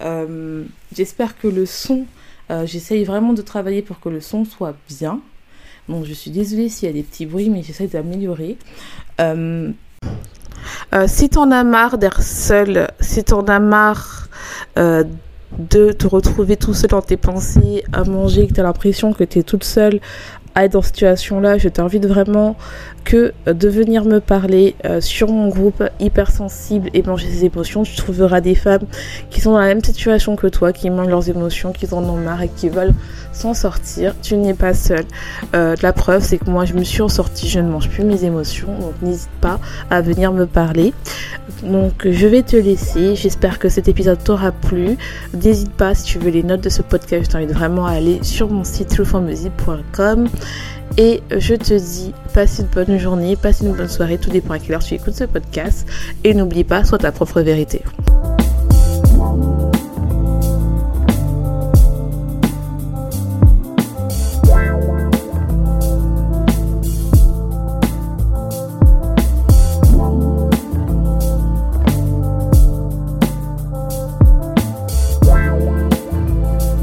Euh, 0.00 0.64
j'espère 0.94 1.38
que 1.38 1.48
le 1.48 1.66
son, 1.66 2.06
euh, 2.50 2.66
j'essaye 2.66 3.04
vraiment 3.04 3.32
de 3.32 3.42
travailler 3.42 3.82
pour 3.82 4.00
que 4.00 4.08
le 4.08 4.20
son 4.20 4.44
soit 4.44 4.76
bien. 4.88 5.20
Donc 5.88 6.04
je 6.04 6.12
suis 6.12 6.30
désolée 6.30 6.68
s'il 6.68 6.86
y 6.86 6.90
a 6.90 6.94
des 6.94 7.02
petits 7.02 7.26
bruits, 7.26 7.50
mais 7.50 7.62
j'essaie 7.62 7.88
d'améliorer. 7.88 8.56
Euh, 9.20 9.72
si 11.06 11.28
t'en 11.28 11.50
as 11.50 11.64
marre 11.64 11.98
d'être 11.98 12.22
seul, 12.22 12.88
si 13.00 13.24
t'en 13.24 13.44
as 13.44 13.60
marre 13.60 14.28
de 15.58 15.92
te 15.92 16.06
retrouver 16.06 16.56
tout 16.56 16.74
seul 16.74 16.90
dans 16.90 17.02
tes 17.02 17.16
pensées, 17.16 17.84
à 17.92 18.04
manger, 18.04 18.46
que 18.46 18.54
tu 18.54 18.60
as 18.60 18.62
l'impression 18.62 19.12
que 19.12 19.24
tu 19.24 19.40
es 19.40 19.42
toute 19.42 19.64
seule 19.64 20.00
à 20.54 20.64
être 20.64 20.72
dans 20.72 20.82
cette 20.82 20.96
situation-là, 20.96 21.58
je 21.58 21.68
t'invite 21.68 22.06
vraiment 22.06 22.56
que 23.04 23.32
de 23.46 23.68
venir 23.68 24.04
me 24.04 24.20
parler 24.20 24.74
euh, 24.84 25.00
sur 25.00 25.28
mon 25.28 25.48
groupe 25.48 25.82
hypersensible 26.00 26.90
et 26.94 27.02
manger 27.02 27.28
ses 27.28 27.44
émotions. 27.44 27.82
Tu 27.82 27.96
trouveras 27.96 28.40
des 28.40 28.54
femmes 28.54 28.86
qui 29.30 29.40
sont 29.40 29.52
dans 29.52 29.58
la 29.58 29.66
même 29.66 29.82
situation 29.82 30.36
que 30.36 30.46
toi, 30.46 30.72
qui 30.72 30.90
mangent 30.90 31.08
leurs 31.08 31.28
émotions, 31.28 31.72
qui 31.72 31.86
en 31.92 32.04
ont 32.04 32.16
marre 32.16 32.42
et 32.42 32.48
qui 32.48 32.68
veulent 32.68 32.94
s'en 33.32 33.54
sortir. 33.54 34.14
Tu 34.22 34.36
n'es 34.36 34.54
pas 34.54 34.74
seule. 34.74 35.04
Euh, 35.54 35.76
la 35.82 35.92
preuve, 35.92 36.22
c'est 36.22 36.38
que 36.38 36.50
moi, 36.50 36.64
je 36.64 36.74
me 36.74 36.84
suis 36.84 37.02
en 37.02 37.08
sortie, 37.08 37.48
je 37.48 37.60
ne 37.60 37.68
mange 37.68 37.88
plus 37.88 38.04
mes 38.04 38.24
émotions. 38.24 38.68
Donc 38.78 38.94
n'hésite 39.02 39.30
pas 39.40 39.60
à 39.90 40.00
venir 40.00 40.32
me 40.32 40.46
parler. 40.46 40.92
Donc 41.62 42.06
je 42.08 42.26
vais 42.26 42.42
te 42.42 42.56
laisser. 42.56 43.16
J'espère 43.16 43.58
que 43.58 43.68
cet 43.68 43.88
épisode 43.88 44.22
t'aura 44.22 44.52
plu. 44.52 44.96
N'hésite 45.34 45.72
pas, 45.72 45.94
si 45.94 46.04
tu 46.04 46.18
veux 46.18 46.30
les 46.30 46.42
notes 46.42 46.62
de 46.62 46.68
ce 46.70 46.82
podcast, 46.82 47.24
je 47.24 47.30
t'invite 47.30 47.52
vraiment 47.52 47.86
à 47.86 47.92
aller 47.92 48.20
sur 48.22 48.50
mon 48.50 48.64
site 48.64 48.88
trueformusique.com 48.88 50.28
et 50.96 51.22
je 51.36 51.54
te 51.54 51.74
dis, 51.74 52.12
passe 52.34 52.58
une 52.58 52.66
bonne 52.66 52.98
journée, 52.98 53.36
passe 53.36 53.60
une 53.60 53.72
bonne 53.72 53.88
soirée, 53.88 54.18
tout 54.18 54.30
dépend 54.30 54.54
à 54.54 54.58
quelle 54.58 54.74
heure 54.74 54.82
tu 54.82 54.94
écoutes 54.94 55.14
ce 55.14 55.24
podcast. 55.24 55.86
Et 56.24 56.34
n'oublie 56.34 56.64
pas, 56.64 56.84
sois 56.84 56.98
ta 56.98 57.12
propre 57.12 57.40
vérité. 57.40 57.82